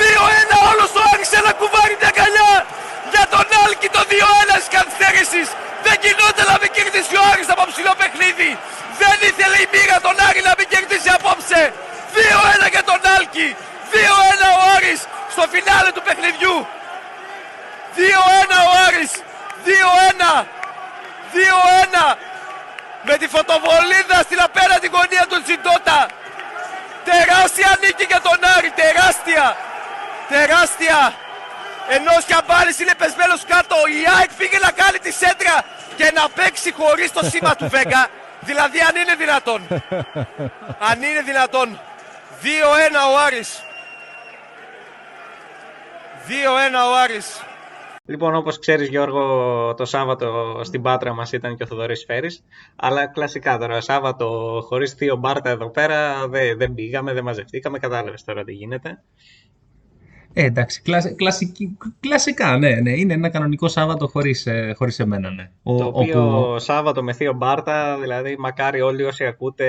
[0.00, 2.54] 2-1 όλος ο Άρης ένα κουβάρι μια αγκαλιά!
[3.12, 5.48] Για τον Άλκη το 2-1 της καθυστέρησης!
[5.84, 8.50] Δεν γινόταν να μην κερδίσει ο Άρης από ψηλό παιχνίδι!
[9.00, 11.62] Δεν ήθελε η μοίρα τον Άρη να μην κερδίσει απόψε!
[12.64, 13.48] 2-1 για τον Άλκη!
[13.92, 15.00] 2-1 ο Άρης
[15.34, 16.56] στο φινάλε του παιχνιδιού!
[17.96, 19.12] 2-1 ο Άρης!
[19.66, 20.46] 2-1!
[21.34, 21.96] 2-1!
[23.08, 26.00] Με τη φωτοβολίδα στην απέναντι γωνία του Τζιντότα!
[27.08, 28.70] Τεράστια νίκη για τον Άρη!
[28.80, 29.46] Τεράστια!
[30.28, 31.00] Τεράστια!
[31.88, 35.56] Ενώ ο Σκιαμπάλης είναι πεσμένος κάτω, η ΑΕΚ πήγε να κάνει τη σέντρα
[35.96, 38.08] και να παίξει χωρίς το σήμα του Βέγκα.
[38.40, 39.60] Δηλαδή αν είναι δυνατόν.
[40.90, 41.80] αν είναι δυνατόν.
[42.42, 42.46] 2-1
[43.12, 43.50] ο Άρης.
[46.28, 47.26] 2-1 ο Άρης.
[48.06, 52.44] Λοιπόν, όπως ξέρεις, Γιώργο, το Σάββατο στην Πάτρα μας ήταν και ο Θοδωρής Φέρης.
[52.76, 57.78] Αλλά κλασικά τώρα, Σάββατο χωρίς Θείο Μπάρτα εδώ πέρα δεν, δεν πήγαμε, δεν μαζευτήκαμε.
[57.78, 59.02] Κατάλαβες τώρα τι γίνεται.
[60.38, 65.30] Ε, εντάξει, κλασ- κλασική- κλασικά, ναι, ναι, είναι ένα κανονικό Σάββατο χωρίς, ε, χωρίς εμένα,
[65.30, 65.50] ναι.
[65.62, 69.66] Ο, το οποίο όπου- Σάββατο με Θείο Μπάρτα, δηλαδή μακάρι όλοι όσοι ακούτε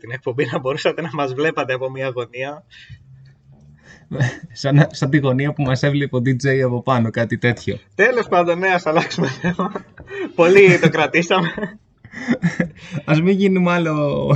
[0.00, 2.64] την εκπομπή να μπορούσατε να μας βλέπατε από μια γωνία.
[4.52, 7.78] Σαν, σαν τη γωνία που μας έβλεπε ο DJ από πάνω, κάτι τέτοιο.
[7.94, 9.72] Τέλος πάντων, ναι, ας αλλάξουμε θέμα.
[10.34, 11.78] Πολύ το κρατήσαμε.
[13.04, 14.26] Ας μην γίνουμε άλλο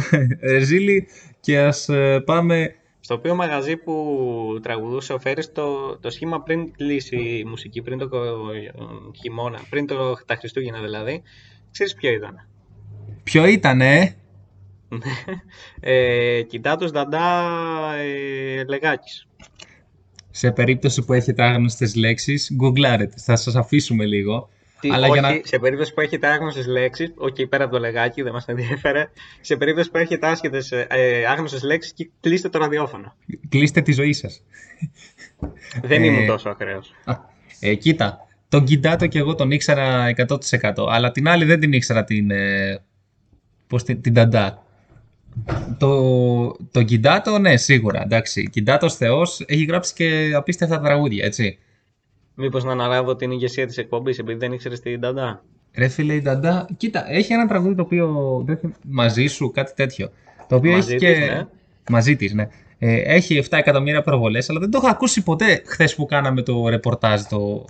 [0.41, 1.09] ρεζίλι
[1.41, 2.75] και ας ε, πάμε...
[3.01, 4.19] Στο οποίο μαγαζί που
[4.63, 8.51] τραγουδούσε ο Φέρης το, το σχήμα πριν κλείσει η μουσική, πριν το κο-
[9.23, 11.23] χειμώνα, πριν το, τα Χριστούγεννα δηλαδή,
[11.71, 12.49] ξέρεις ποιο ήταν;
[13.23, 14.15] Ποιο ήτανε,
[15.81, 17.45] ε, Κοιτάτος Δαντά
[17.95, 19.27] ε, Λεγάκης.
[20.37, 24.49] Σε περίπτωση που έχετε άγνωστες λέξεις, γκουγκλάρετε, θα σας αφήσουμε λίγο.
[24.81, 25.41] Τι, Αλλά όχι, για να...
[25.45, 29.11] σε περίπτωση που έχετε άγνωστες λέξεις, όχι πέρα από το λεγάκι, δεν μας ενδιαφέρε,
[29.41, 30.87] σε περίπτωση που έχετε άσχετες, ε,
[31.29, 33.15] άγνωστες λέξεις, κι- κλείστε το ραδιόφωνο.
[33.49, 34.43] Κλείστε τη ζωή σας.
[35.83, 36.95] Δεν Ε, ήμουν τόσο ακραίος.
[37.05, 37.15] Α,
[37.61, 38.19] ε, κοίτα,
[38.49, 42.83] τον Κιντάτο και εγώ τον ήξερα 100%, αλλά την άλλη δεν την ήξερα την, ε,
[43.67, 44.64] πώς, την, την Ταντά.
[45.79, 48.49] Το, το Κιντάτο, ναι, σίγουρα, εντάξει.
[48.51, 51.59] Κιντάτος Θεός έχει γράψει και απίστευτα τραγούδια, έτσι.
[52.35, 55.43] Μήπως να αναλάβω την ηγεσία της εκπομπής επειδή δεν ήξερες την Νταντά.
[55.77, 59.73] Ρε φίλε, η Ταντά, κοίτα, έχει ένα τραγούδι το οποίο, δεν θυμ- μαζί σου, κάτι
[59.75, 60.11] τέτοιο.
[60.49, 61.25] Το οποίο Μαζί έχει της, και...
[61.25, 61.47] ναι.
[61.91, 62.49] Μαζί της, ναι.
[62.79, 66.69] Ε, έχει 7 εκατομμύρια προβολές, αλλά δεν το έχω ακούσει ποτέ χθες που κάναμε το
[66.69, 67.65] ρεπορτάζ, το,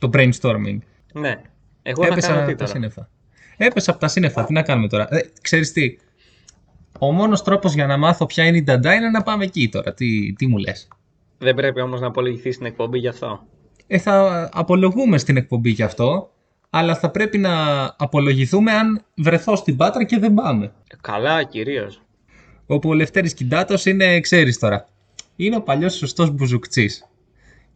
[0.00, 0.78] το brainstorming.
[1.12, 1.40] Ναι.
[1.82, 3.08] Εγώ θα κάνω Έπεσα τι από τα τώρα; σύννεφα.
[3.56, 4.44] Έπεσα από τα σύννεφα.
[4.44, 5.96] Τι να κάνουμε τώρα; Ε, ξέρεις τι.
[6.98, 9.94] Ο μόνος τρόπος για να μάθω ποια είναι η Νταντά είναι να πάμε εκεί τώρα.
[9.94, 10.88] Τι, τι μου λες;
[11.38, 13.40] Δεν πρέπει όμως να απολογηθεί στην εκπομπή γι' αυτό.
[13.86, 16.30] Ε, θα απολογούμε στην εκπομπή γι' αυτό,
[16.70, 20.64] αλλά θα πρέπει να απολογηθούμε αν βρεθώ στην Πάτρα και δεν πάμε.
[20.64, 22.00] Ε, Καλά, κυρίως.
[22.66, 24.88] Όπου ο Λευτέρης Κιντάτος είναι, ξέρεις τώρα,
[25.36, 27.08] είναι ο παλιός σωστός μπουζουκτσής.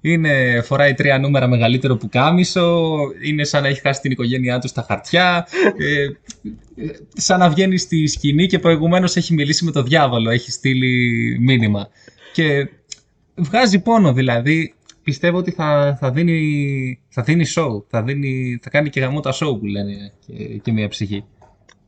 [0.01, 4.69] Είναι, φοράει τρία νούμερα μεγαλύτερο που κάμισο, είναι σαν να έχει χάσει την οικογένειά του
[4.69, 5.47] στα χαρτιά,
[5.79, 10.51] ε, ε, σαν να βγαίνει στη σκηνή και προηγουμένως έχει μιλήσει με το διάβολο, έχει
[10.51, 11.89] στείλει μήνυμα.
[12.33, 12.69] Και
[13.35, 18.91] βγάζει πόνο δηλαδή, πιστεύω ότι θα, θα, δίνει, θα δίνει show, θα, δίνει, θα κάνει
[18.91, 21.25] και γαμό τα show που λένε και, και μια ψυχή.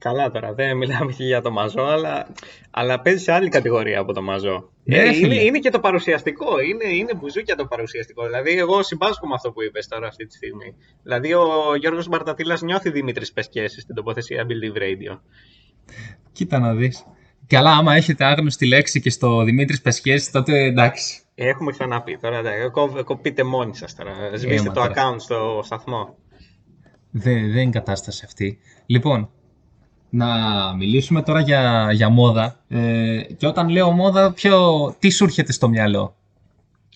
[0.03, 2.27] Καλά τώρα, δεν μιλάμε και για το μαζό, αλλά,
[2.71, 4.71] αλλά παίζει σε άλλη κατηγορία από το μαζό.
[4.85, 5.35] Ναι, Ε, φίλε.
[5.35, 8.25] είναι, είναι και το παρουσιαστικό, είναι, είναι μπουζούκια το παρουσιαστικό.
[8.25, 10.75] Δηλαδή, εγώ συμπάσχω με αυτό που είπες τώρα αυτή τη στιγμή.
[11.03, 11.45] Δηλαδή, ο
[11.81, 15.19] Γιώργος Μπαρτατήλας νιώθει Δημήτρης Πεσκέση στην τοποθεσία Believe Radio.
[16.33, 17.05] Κοίτα να δεις.
[17.47, 21.21] Καλά, άμα έχετε άγνωστη λέξη και στο Δημήτρης Πεσχέση, τότε εντάξει.
[21.35, 24.13] Έχουμε ξαναπεί τώρα, εντάξει, κο- κοπείτε μόνοι σας τώρα.
[24.35, 24.93] Σβήστε Έμα το τώρα.
[24.95, 26.17] account στο σταθμό.
[27.11, 28.59] Δεν, δεν είναι κατάσταση αυτή.
[28.87, 29.31] Λοιπόν,
[30.15, 30.27] να
[30.77, 32.57] μιλήσουμε τώρα για, για μόδα.
[32.69, 36.15] Ε, και όταν λέω μόδα, ποιο, τι σου έρχεται στο μυαλό;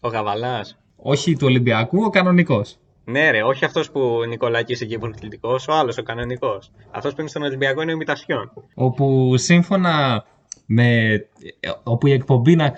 [0.01, 0.77] Ο Γαβαλάς.
[0.97, 2.77] Όχι του Ολυμπιακού, ο κανονικός.
[3.05, 6.71] Ναι, ρε, όχι αυτός που ο Νικολάκης είσαι και προκλητικό, ο άλλος, ο κανονικός.
[6.91, 8.53] Αυτός που είναι στον Ολυμπιακό είναι ο Μητασιόν.
[8.75, 10.25] όπου σύμφωνα
[10.67, 11.13] με
[11.61, 12.73] ε, όπου η εκπομπή να, ε,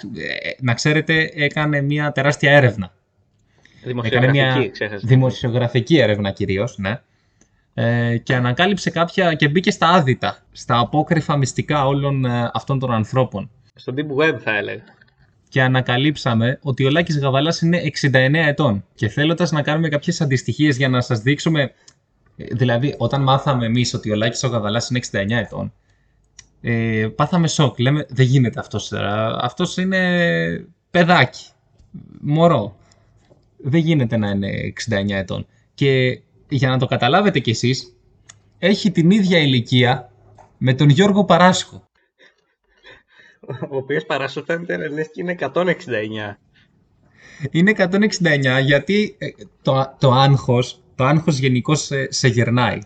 [0.61, 2.93] να ξέρετε έκανε μια τεράστια έρευνα.
[3.85, 5.07] Έκανε Δημοσιογραφική, μια ξέχασα.
[5.07, 7.01] δημοσιογραφική έρευνα κυρίως, ναι.
[7.81, 12.93] Ε, και ανακάλυψε κάποια και μπήκε στα άδυτα, στα απόκρυφα μυστικά όλων ε, αυτών των
[12.93, 13.51] ανθρώπων.
[13.75, 14.83] Στο Deep Web θα έλεγα.
[15.49, 18.85] Και ανακαλύψαμε ότι ο Λάκης Γαβαλάς είναι 69 ετών.
[18.95, 21.73] Και θέλοντας να κάνουμε κάποιες αντιστοιχίες για να σας δείξουμε...
[22.37, 25.73] ε, Δηλαδή, όταν μάθαμε εμείς ότι ο Λάκης ο Γαβαλάς είναι 69 ετών,
[26.61, 27.79] ε, πάθαμε σοκ.
[27.79, 29.39] Λέμε, δεν γίνεται αυτός τώρα.
[29.41, 31.47] Αυτός είναι παιδάκι,
[32.21, 32.77] μωρό.
[33.57, 34.49] Δεν γίνεται να είναι
[34.91, 35.47] 69 ετών.
[35.75, 37.97] Και για να το καταλάβετε κι εσείς,
[38.59, 40.13] έχει την ίδια ηλικία
[40.59, 41.89] με τον Γιώργο Παράσχο.
[43.71, 46.37] Ο οποίος παρασούφεται λες και είναι 169.
[47.51, 49.27] Είναι 169 γιατί ε,
[49.63, 52.79] το, το άγχος, το άγχος γενικώ σε, σε γερνάει.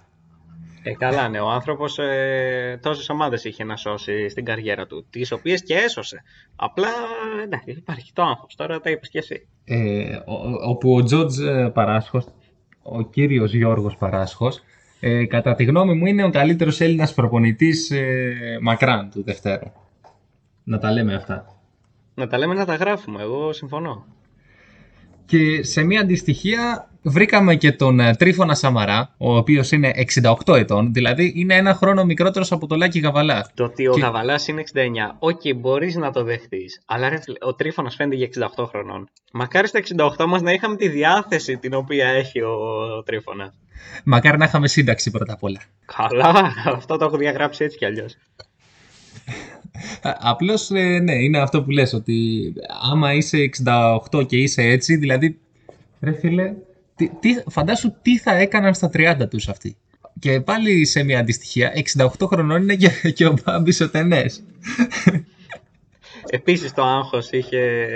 [0.82, 1.40] Ε, καλά, ναι.
[1.40, 6.22] Ο άνθρωπος ε, τόσες ομάδες είχε να σώσει στην καριέρα του, τις οποίες και έσωσε.
[6.56, 6.88] Απλά
[7.44, 8.54] εντάξει, υπάρχει το άγχος.
[8.54, 9.48] Τώρα τα είπες κι εσύ.
[9.64, 12.24] Ε, ο- ο- όπου ο Τζορτζ ε, Παράσχος,
[12.82, 14.62] ο κύριος Γιώργος Παράσχος,
[15.00, 19.72] ε, κατά τη γνώμη μου είναι ο καλύτερος Έλληνας προπονητής ε, μακράν του Δευτέρου.
[20.64, 21.46] Να τα λέμε αυτά.
[22.14, 23.22] Να τα λέμε να τα γράφουμε.
[23.22, 24.06] Εγώ συμφωνώ.
[25.24, 29.92] Και σε μια αντιστοιχία βρήκαμε και τον ε, Τρύφωνα Σαμαρά, ο οποίος είναι
[30.46, 33.50] 68 ετών, δηλαδή είναι ένα χρόνο μικρότερος από το Λάκη Γαβαλάς.
[33.54, 36.82] Το ότι ο Και- Γαβαλάς είναι 69, οκ, μπορείς να το δεχτείς.
[36.86, 38.26] Αλλά ρε, φίλε, ο Τρύφωνας φαίνεται για
[38.56, 39.08] 68 χρονών.
[39.32, 42.50] Μακάρι στα 68 μας να είχαμε τη διάθεση την οποία έχει ο,
[42.98, 43.54] ο Τρίφωνας.
[44.04, 45.60] Μακάρι να είχαμε σύνταξη πρώτα απ' όλα.
[45.96, 48.16] Καλά, αυτό το έχω διαγράψει έτσι κι αλλιώς.
[50.02, 52.52] Απλώς ναι, είναι αυτό που λες ότι
[52.92, 53.50] άμα είσαι
[54.12, 55.38] 68 και είσαι έτσι, δηλαδή.
[56.00, 56.52] Ρε φίλε,
[57.20, 59.76] τι, τι, φαντάσου τι θα έκαναν στα 30 τους αυτοί.
[60.18, 64.42] Και πάλι σε μια αντιστοιχεία, 68 χρονών είναι και, και ο Μπάμπης ο Τενές.
[66.30, 67.86] Επίσης το άγχος είχε...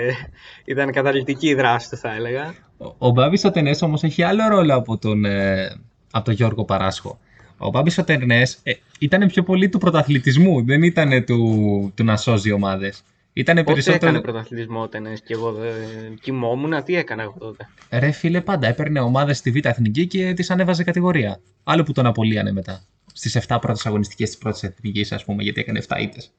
[0.65, 2.53] ήταν καταλητική η δράση του, θα έλεγα.
[2.77, 5.65] Ο, ο Μπάμπης ο Τενές όμως έχει άλλο ρόλο από τον, ε,
[6.11, 7.19] από τον Γιώργο Παράσχο.
[7.57, 12.17] Ο Μπάμπης ο Τενές ε, ήταν πιο πολύ του πρωταθλητισμού, δεν ήταν του, του να
[12.17, 13.03] σώζει ομάδες.
[13.37, 14.05] Ήτανε Πότε περισσότερο...
[14.05, 15.73] έκανε πρωταθλητισμό όταν και εγώ δεν
[16.21, 20.49] κοιμόμουν, τι έκανα εγώ τότε; Ρε φίλε, πάντα έπαιρνε ομάδες στη Β' Εθνική και τις
[20.49, 21.39] ανέβαζε κατηγορία.
[21.63, 22.81] Άλλο που τον απολύανε μετά.
[23.13, 26.31] Στις 7 πρώτες αγωνιστικές της πρώτης Εθνικής, ας πούμε, γιατί έκανε 7 ήττες.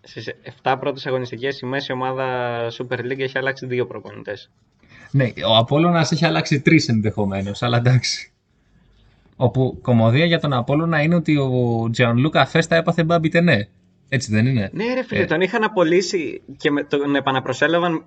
[0.00, 0.28] Στις
[0.62, 4.50] 7 πρώτες αγωνιστικές η μέση ομάδα Super League έχει αλλάξει δύο προπονητές.
[5.10, 8.32] Ναι, ο Απόλλωνας έχει αλλάξει τρεις ενδεχομένως, αλλά εντάξει.
[9.36, 13.68] Όπου κομμωδία για τον Απόλλωνα είναι ότι ο Τζιανλούκα Φέστα έπαθε μπάμπι τενέ.
[14.12, 15.24] Έτσι δεν είναι; Ναι, ρε φίλε, Ε.
[15.24, 18.02] τον είχαν απολύσει και με, τον επαναπροσέλαβαν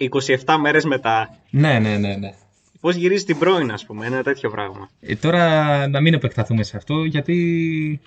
[0.46, 1.38] 27 μέρες μετά.
[1.50, 2.16] Ναι, ναι, ναι.
[2.16, 2.34] ναι.
[2.80, 4.90] Πώς γυρίζει την πρώην, ας πούμε, ένα τέτοιο πράγμα.
[5.00, 8.02] Ε, τώρα να μην επεκταθούμε σε αυτό, γιατί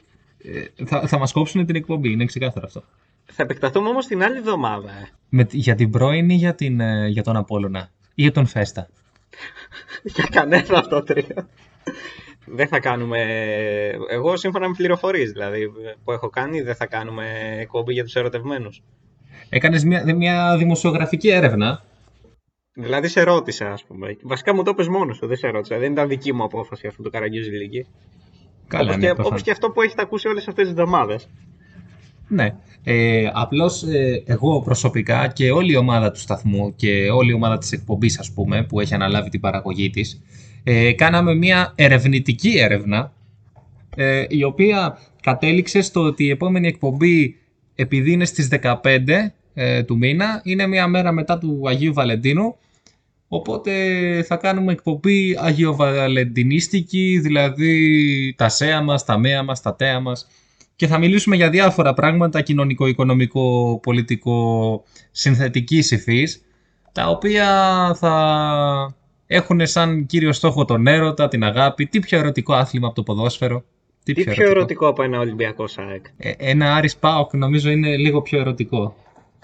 [0.78, 2.84] ε, θα, θα μας κόψουν την εκπομπή, είναι ξεκάθαρο αυτό.
[3.24, 4.90] Θα επεκταθούμε όμως την άλλη εβδομάδα.
[4.90, 5.08] Ε.
[5.28, 8.88] Με, για την πρώην ή για, την, ε, για τον Απόλλωνα ή για τον Φέστα;
[10.14, 11.48] Για κανένα από το τρίο.
[12.46, 13.20] Δεν θα κάνουμε.
[14.10, 15.70] Εγώ σύμφωνα με πληροφορίες δηλαδή
[16.04, 17.24] που έχω κάνει, δεν θα κάνουμε
[17.58, 18.82] εκπομπή για τους ερωτευμένους.
[19.48, 21.84] Έκανες μια, μια δημοσιογραφική έρευνα.
[22.72, 24.16] Δηλαδή σε ρώτησα, ας πούμε.
[24.22, 25.78] Βασικά μου το πες μόνος σου, δεν σε ρώτησα.
[25.78, 27.86] Δεν ήταν δική μου απόφαση αυτό το Καραγκιόζη Λίγκη.
[28.68, 29.30] Καλά, όπως, ναι, και, προφανώς.
[29.30, 31.28] όπως και αυτό που έχετε ακούσει όλες αυτές τις εβδομάδες.
[32.28, 32.54] Ναι.
[32.84, 37.58] Ε, απλώς ε, εγώ προσωπικά και όλη η ομάδα του σταθμού και όλη η ομάδα
[37.58, 40.22] της εκπομπής ας πούμε που έχει αναλάβει την παραγωγή της
[40.68, 43.12] ε, κάναμε μια ερευνητική έρευνα
[43.96, 47.36] ε, η οποία κατέληξε στο ότι η επόμενη εκπομπή
[47.74, 48.98] επειδή είναι στις 15
[49.54, 52.56] ε, του μήνα είναι μια μέρα μετά του Αγίου Βαλεντίνου.
[53.28, 53.72] Οπότε
[54.26, 60.26] θα κάνουμε εκπομπή Αγιοβαλεντινίστικη δηλαδή τα σέα μας, τα μέα μας, τα τέα μας.
[60.76, 66.44] Και θα μιλήσουμε για διάφορα πράγματα κοινωνικό, οικονομικό, πολιτικό, συνθετικής υφής,
[66.92, 67.46] τα οποία
[67.98, 68.14] θα
[69.26, 73.64] έχουν σαν κύριο στόχο τον έρωτα, την αγάπη, τι πιο ερωτικό άθλημα από το ποδόσφαιρο;
[74.04, 78.40] Τι πιο ερωτικό; από ένα Ολυμπιακό ΣΑΕΚ; Ε, ένα Άρης Πάοκ νομίζω είναι λίγο πιο
[78.40, 78.96] ερωτικό.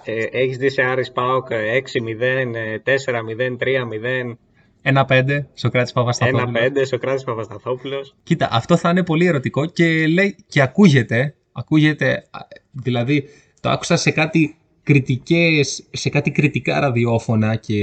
[0.04, 4.36] Ε, έχεις δει σε Άρης Πάοκ 6-0, ε, 4-0, 3-0,
[4.82, 6.50] Ένα 5, Σοκράτης Παπασταθόπουλος.
[6.50, 8.14] 1-5, Σοκράτης Παπασταθόπουλος.
[8.22, 12.38] Κοίτα, αυτό θα είναι πολύ ερωτικό και, λέει, και ακούγεται, ακούγεται, α,
[12.70, 13.28] δηλαδή
[13.60, 17.76] το άκουσα σε κάτι κριτικές, σε κάτι κριτικά ραδιόφωνα και,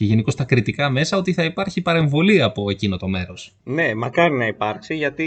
[0.00, 3.54] και γενικώς στα κριτικά μέσα ότι θα υπάρχει παρεμβολή από εκείνο το μέρος.
[3.64, 5.24] Ναι, μακάρι να υπάρξει, γιατί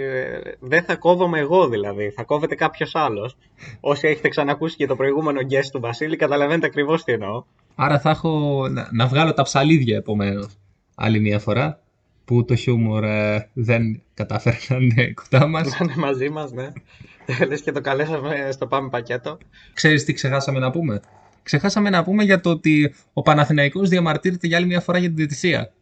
[0.00, 3.36] ε, δεν θα κόβομαι εγώ δηλαδή, θα κόβεται κάποιος άλλος.
[3.80, 7.44] Όσοι έχετε ξανακούσει και το προηγούμενο guest του Βασίλη, καταλαβαίνετε ακριβώς τι εννοώ.
[7.74, 10.58] Άρα θα έχω να, να βγάλω τα ψαλίδια επομένως.
[10.94, 11.80] Άλλη μια φορά
[12.24, 15.68] που το χιούμορ ε, δεν κατάφερε να είναι κοντά μας.
[15.68, 16.72] Να είναι μαζί μας, ναι.
[17.48, 19.38] Λες και το καλέσαμε στο πάμε πακέτο.
[19.72, 21.00] Ξέρεις τι ξεχάσαμε να πούμε;
[21.42, 25.16] Ξεχάσαμε να πούμε για το ότι ο Παναθηναϊκός διαμαρτύρεται για άλλη μια φορά για την
[25.16, 25.72] διαιτησία.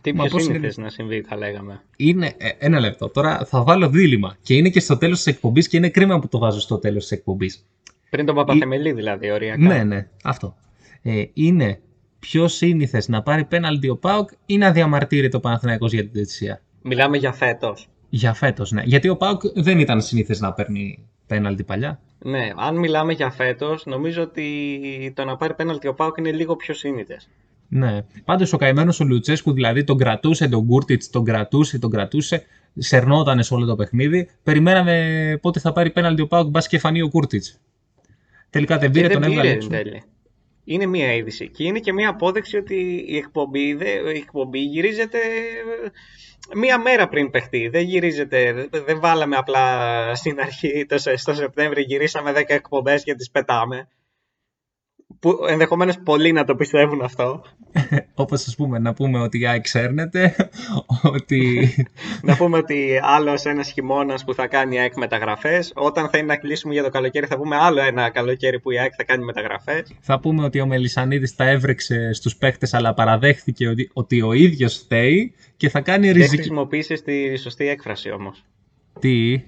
[0.00, 1.82] Τι Μα πιο πώς είναι- σύνηθε να συμβεί, θα λέγαμε.
[1.96, 3.08] Είναι ε, ένα λεπτό.
[3.08, 4.36] Τώρα θα βάλω δίλημα.
[4.42, 7.02] Και είναι και στο τέλος της εκπομπής και είναι κρίμα που το βάζω στο τέλος
[7.02, 7.66] της εκπομπής.
[8.10, 9.58] Πριν τον Παπαθεμελή, δηλαδή, οριακά.
[9.62, 10.56] Ναι, ναι, αυτό.
[11.02, 11.80] Ε, είναι
[12.18, 16.62] πιο σύνηθες να πάρει πέναλτι ο ΠΑΟΚ ή να διαμαρτύρεται ο Παναθηναϊκός για την διαιτησία;
[16.82, 17.88] Μιλάμε για φέτος.
[18.08, 18.82] Για φέτος, ναι.
[18.84, 22.00] Γιατί ο ΠΑΟΚ δεν ήταν σύνηθες να παίρνει πέναλτι παλιά.
[22.22, 26.56] Ναι, αν μιλάμε για φέτος, νομίζω ότι το να πάρει πέναλτι ο ΠΑΟΚ είναι λίγο
[26.56, 27.28] πιο σύνηθες.
[27.68, 28.04] Ναι.
[28.24, 32.44] Πάντως ο καημένος ο Λουτσέσκου δηλαδή τον κρατούσε, τον Κούρτιτς, τον κρατούσε, τον κρατούσε.
[32.78, 34.28] Σερνότανε σε όλο το παιχνίδι.
[34.42, 37.44] Περιμέναμε πότε θα πάρει πέναλτι ο ΠΑΟΚ, μπας και φανεί ο Κούρτιτς.
[38.50, 39.74] Τελικά δεν πήρε, και τον δεν έβγαλε πήρε έξω.
[39.74, 40.02] εν τέλει.
[40.72, 41.48] Είναι μία είδηση.
[41.48, 45.88] Και είναι και μία απόδειξη ότι η εκπομπή, δε- η εκπομπή γυρίζεται ε,
[46.54, 47.68] μία μέρα πριν παιχτεί.
[47.68, 53.02] Δεν γυρίζεται, δεν- δεν βάλαμε απλά στην αρχή, το, σε- στο Σεπτέμβρη γυρίσαμε 10 εκπομπές
[53.04, 53.88] και τις πετάμε.
[55.20, 57.44] Που ενδεχομένως πολλοί να το πιστεύουν αυτό.
[58.14, 60.34] Όπως ας πούμε, να πούμε ότι η ΑΕΚ ξέρνεται,
[61.02, 61.68] ότι.
[62.22, 65.72] να πούμε ότι άλλος ένας χειμώνας που θα κάνει η ΑΕΚ μεταγραφές.
[65.74, 68.78] Όταν θα είναι να κλείσουμε για το καλοκαίρι, θα πούμε άλλο ένα καλοκαίρι που η
[68.78, 69.92] ΑΕΚ θα κάνει μεταγραφές.
[70.00, 74.76] θα πούμε ότι ο Μελισανίδης τα έβρεξε στους παίχτες αλλά παραδέχθηκε ότι, ότι ο ίδιος
[74.76, 76.36] φταίει και θα κάνει Δεν ριζική...
[76.36, 78.44] χρησιμοποίησε τη σωστή έκφραση όμως.
[79.00, 79.42] Τι;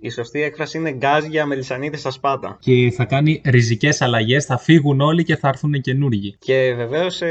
[0.00, 2.58] Η σωστή έκφραση είναι γκάζ για μελισανίδη στα σπάτα.
[2.60, 6.36] Και θα κάνει ριζικές αλλαγές, θα φύγουν όλοι και θα έρθουν καινούργοι.
[6.38, 7.22] Και βεβαίως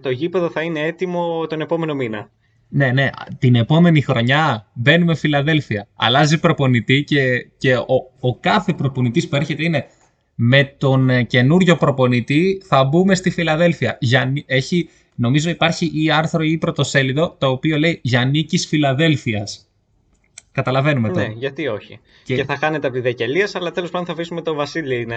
[0.00, 2.30] το γήπεδο θα είναι έτοιμο τον επόμενο μήνα.
[2.68, 5.88] Ναι, ναι, την επόμενη χρονιά μπαίνουμε Φιλαδέλφια.
[5.96, 9.86] Αλλάζει προπονητή και, και ο, ο κάθε προπονητής που έρχεται είναι
[10.34, 13.96] με τον ε, καινούριο προπονητή θα μπούμε στη Φιλαδέλφια.
[14.00, 19.68] Γιάννη- έχει, νομίζω υπάρχει ή άρθρο ή πρωτοσέλιδο το οποίο λέει Γιάννικης Φιλαδέλφιας.
[20.54, 21.26] Καταλαβαίνουμε Ναι, τώρα.
[21.36, 22.00] γιατί όχι.
[22.24, 22.44] Και- Και...
[22.44, 25.16] θα χάνετε από τη Δεκελία, αλλά τέλος πάντων θα αφήσουμε τον Βασίλη να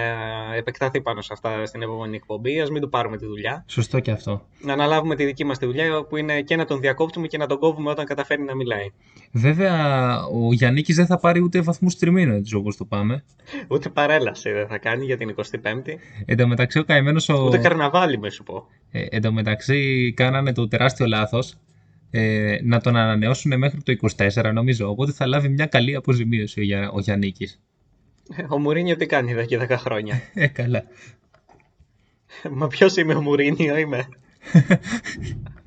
[0.56, 2.60] επεκταθεί πάνω σε αυτά στην επόμενη εκπομπή.
[2.60, 3.64] Α μην του πάρουμε τη δουλειά.
[3.68, 4.42] Σωστό και αυτό.
[4.62, 7.46] Να αναλάβουμε τη δική μας τη δουλειά, που είναι και να τον διακόπτουμε και να
[7.46, 8.86] τον κόβουμε όταν καταφέρει να μιλάει.
[9.32, 13.24] Βέβαια, ο Γιάννικης δεν θα πάρει ούτε βαθμούς τριμήνου, έτσι όπως το πάμε.
[13.68, 15.90] Ούτε παρέλαση δεν θα κάνει για την 25η.
[16.24, 17.44] Εν τω μεταξύ, ο καημένος ο...
[17.44, 18.66] Ούτε καρναβάλι, με σου πω.
[18.90, 21.54] Ε, εν τω μεταξύ κάνανε το τεράστιο λάθος
[22.10, 24.88] ε, να τον ανανεώσουν μέχρι το 24 νομίζω.
[24.88, 27.60] Οπότε θα λάβει μια καλή αποζημίωση ο, Για, ο Γιάννικης.
[28.48, 30.84] Ο Μουρίνιο τι κάνει εδώ και 10 χρόνια; Ε, καλά.
[32.50, 34.08] Μα ποιος είμαι ο Μουρίνιο, είμαι.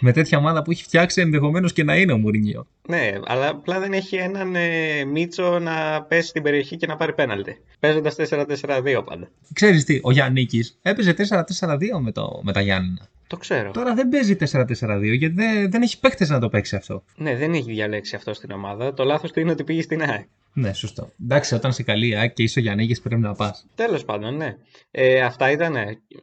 [0.00, 2.66] Με τέτοια ομάδα που έχει φτιάξει ενδεχομένως και να είναι ο Μουρινιό.
[2.88, 7.12] Ναι, αλλά απλά δεν έχει έναν ε, Μίτσο να πέσει στην περιοχή και να πάρει
[7.14, 7.60] πέναλτι.
[7.80, 9.28] Παίζοντας 4-4-2 πάντα.
[9.52, 11.14] Ξέρεις τι, ο Γιάννικης έπαιζε
[11.58, 13.08] 4-4-2 με, το, με τα Γιάννηνα.
[13.26, 13.70] Το ξέρω.
[13.70, 14.66] Τώρα δεν παίζει 4-4-2
[15.02, 17.04] γιατί δεν, δεν έχει παίκτες να το παίξει αυτό.
[17.16, 18.94] Ναι, δεν έχει διαλέξει αυτό στην ομάδα.
[18.94, 20.26] Το λάθος του είναι ότι πήγε στην ΑΕΚ.
[20.54, 21.10] Ναι, σωστό.
[21.24, 23.66] Εντάξει, όταν σε καλή ΑΕΚ και είσαι ο Γιάννικης πρέπει να πας.
[23.74, 24.56] Τέλος πάντων, ναι.
[24.90, 25.74] Ε, αυτά ήταν.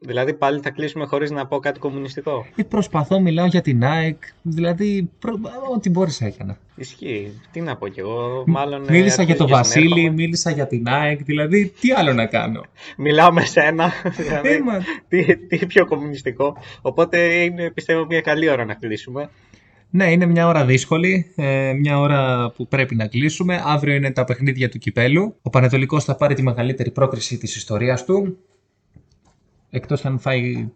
[0.02, 2.46] Δηλαδή πάλι θα κλείσουμε χωρίς να πω κάτι κομμουνιστικό.
[2.56, 4.18] Ε, προσπαθώ, μιλάω για την ΑΕΚ.
[4.42, 5.34] Δηλαδή, προ...
[5.76, 6.58] ό,τι μπόρεσα έκανα.
[6.76, 7.40] Ισχύει.
[7.52, 8.44] Τι να πω κι εγώ.
[8.48, 8.82] Μάλλον.
[8.88, 10.14] ε, Μίλησα για αρχίζω τον και Βασίλη, συνέρχομαι.
[10.14, 11.24] μίλησα για την ΑΕΚ.
[11.24, 12.62] Δηλαδή, τι άλλο να κάνω.
[12.98, 13.92] Μιλάω με σένα.
[14.18, 16.58] δηλαδή, Ε, μα- τι, τι πιο κομμουνιστικό.
[16.82, 19.30] Οπότε είναι πιστεύω μια καλή ώρα να κλείσουμε.
[19.92, 21.34] Ναι, είναι μια ώρα δύσκολη.
[21.36, 23.62] ε, μια ώρα που πρέπει να κλείσουμε.
[23.66, 25.36] Αύριο είναι τα παιχνίδια του κυπέλου.
[25.42, 28.38] Ο Πανετολικός θα πάρει τη μεγαλύτερη πρόκριση της ιστορίας του.
[29.70, 30.70] Εκτός αν φάει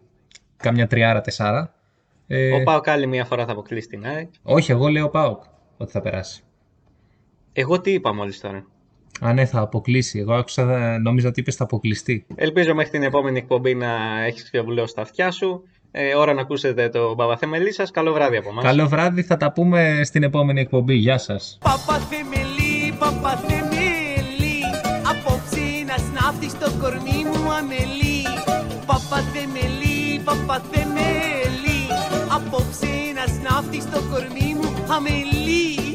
[0.56, 1.74] καμιά τριάρα, τεσσάρα.
[2.26, 4.28] Ε, Ο Πάοκ άλλη μια φορά θα αποκλείσει την ΑΕΚ.
[4.42, 5.42] όχι, εγώ λέω ΠΑΟΚ
[5.76, 6.42] ότι θα περάσει.
[7.52, 8.66] Εγώ τι είπα μόλις τώρα.
[9.20, 10.18] Α, ναι, θα αποκλείσει.
[10.18, 12.26] Εγώ άκουσα, νόμιζα ότι είπες θα αποκλειστεί.
[12.34, 15.62] Ελπίζω μέχρι την επόμενη εκπομπή να έχεις ξεβουλώσει τα αυτιά σου.
[15.96, 17.90] Ε, ώρα να ακούσετε το Παπαθεμελή σας.
[17.90, 18.64] Καλό βράδυ από εμάς.
[18.64, 20.94] Καλό βράδυ, θα τα πούμε στην επόμενη εκπομπή.
[20.94, 21.58] Γεια σας.
[21.60, 24.60] Παπαθεμελή, παπαθεμελή
[25.10, 28.22] Απόψε να σνάφτεις στο κορμί μου αμελή
[28.86, 31.80] Παπαθεμελή, παπαθεμελή
[32.36, 35.93] Απόψε να σνάφτεις στο κορμί μου αμελή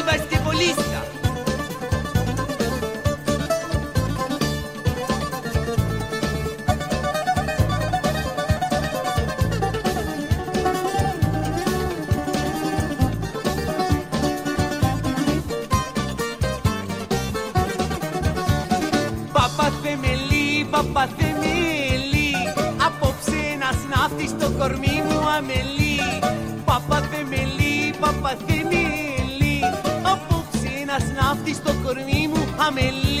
[0.00, 1.00] basquetbolista.
[19.32, 22.34] Παπαθεμελή, παπαθεμελή
[22.86, 26.00] Απόψε ένας ναύτης στο κορμί μου αμελή
[26.64, 28.61] Παπαθεμελή, παπαθεμελή
[31.42, 33.11] Απόψε ένας ναύτης στο κορμί μου αμελή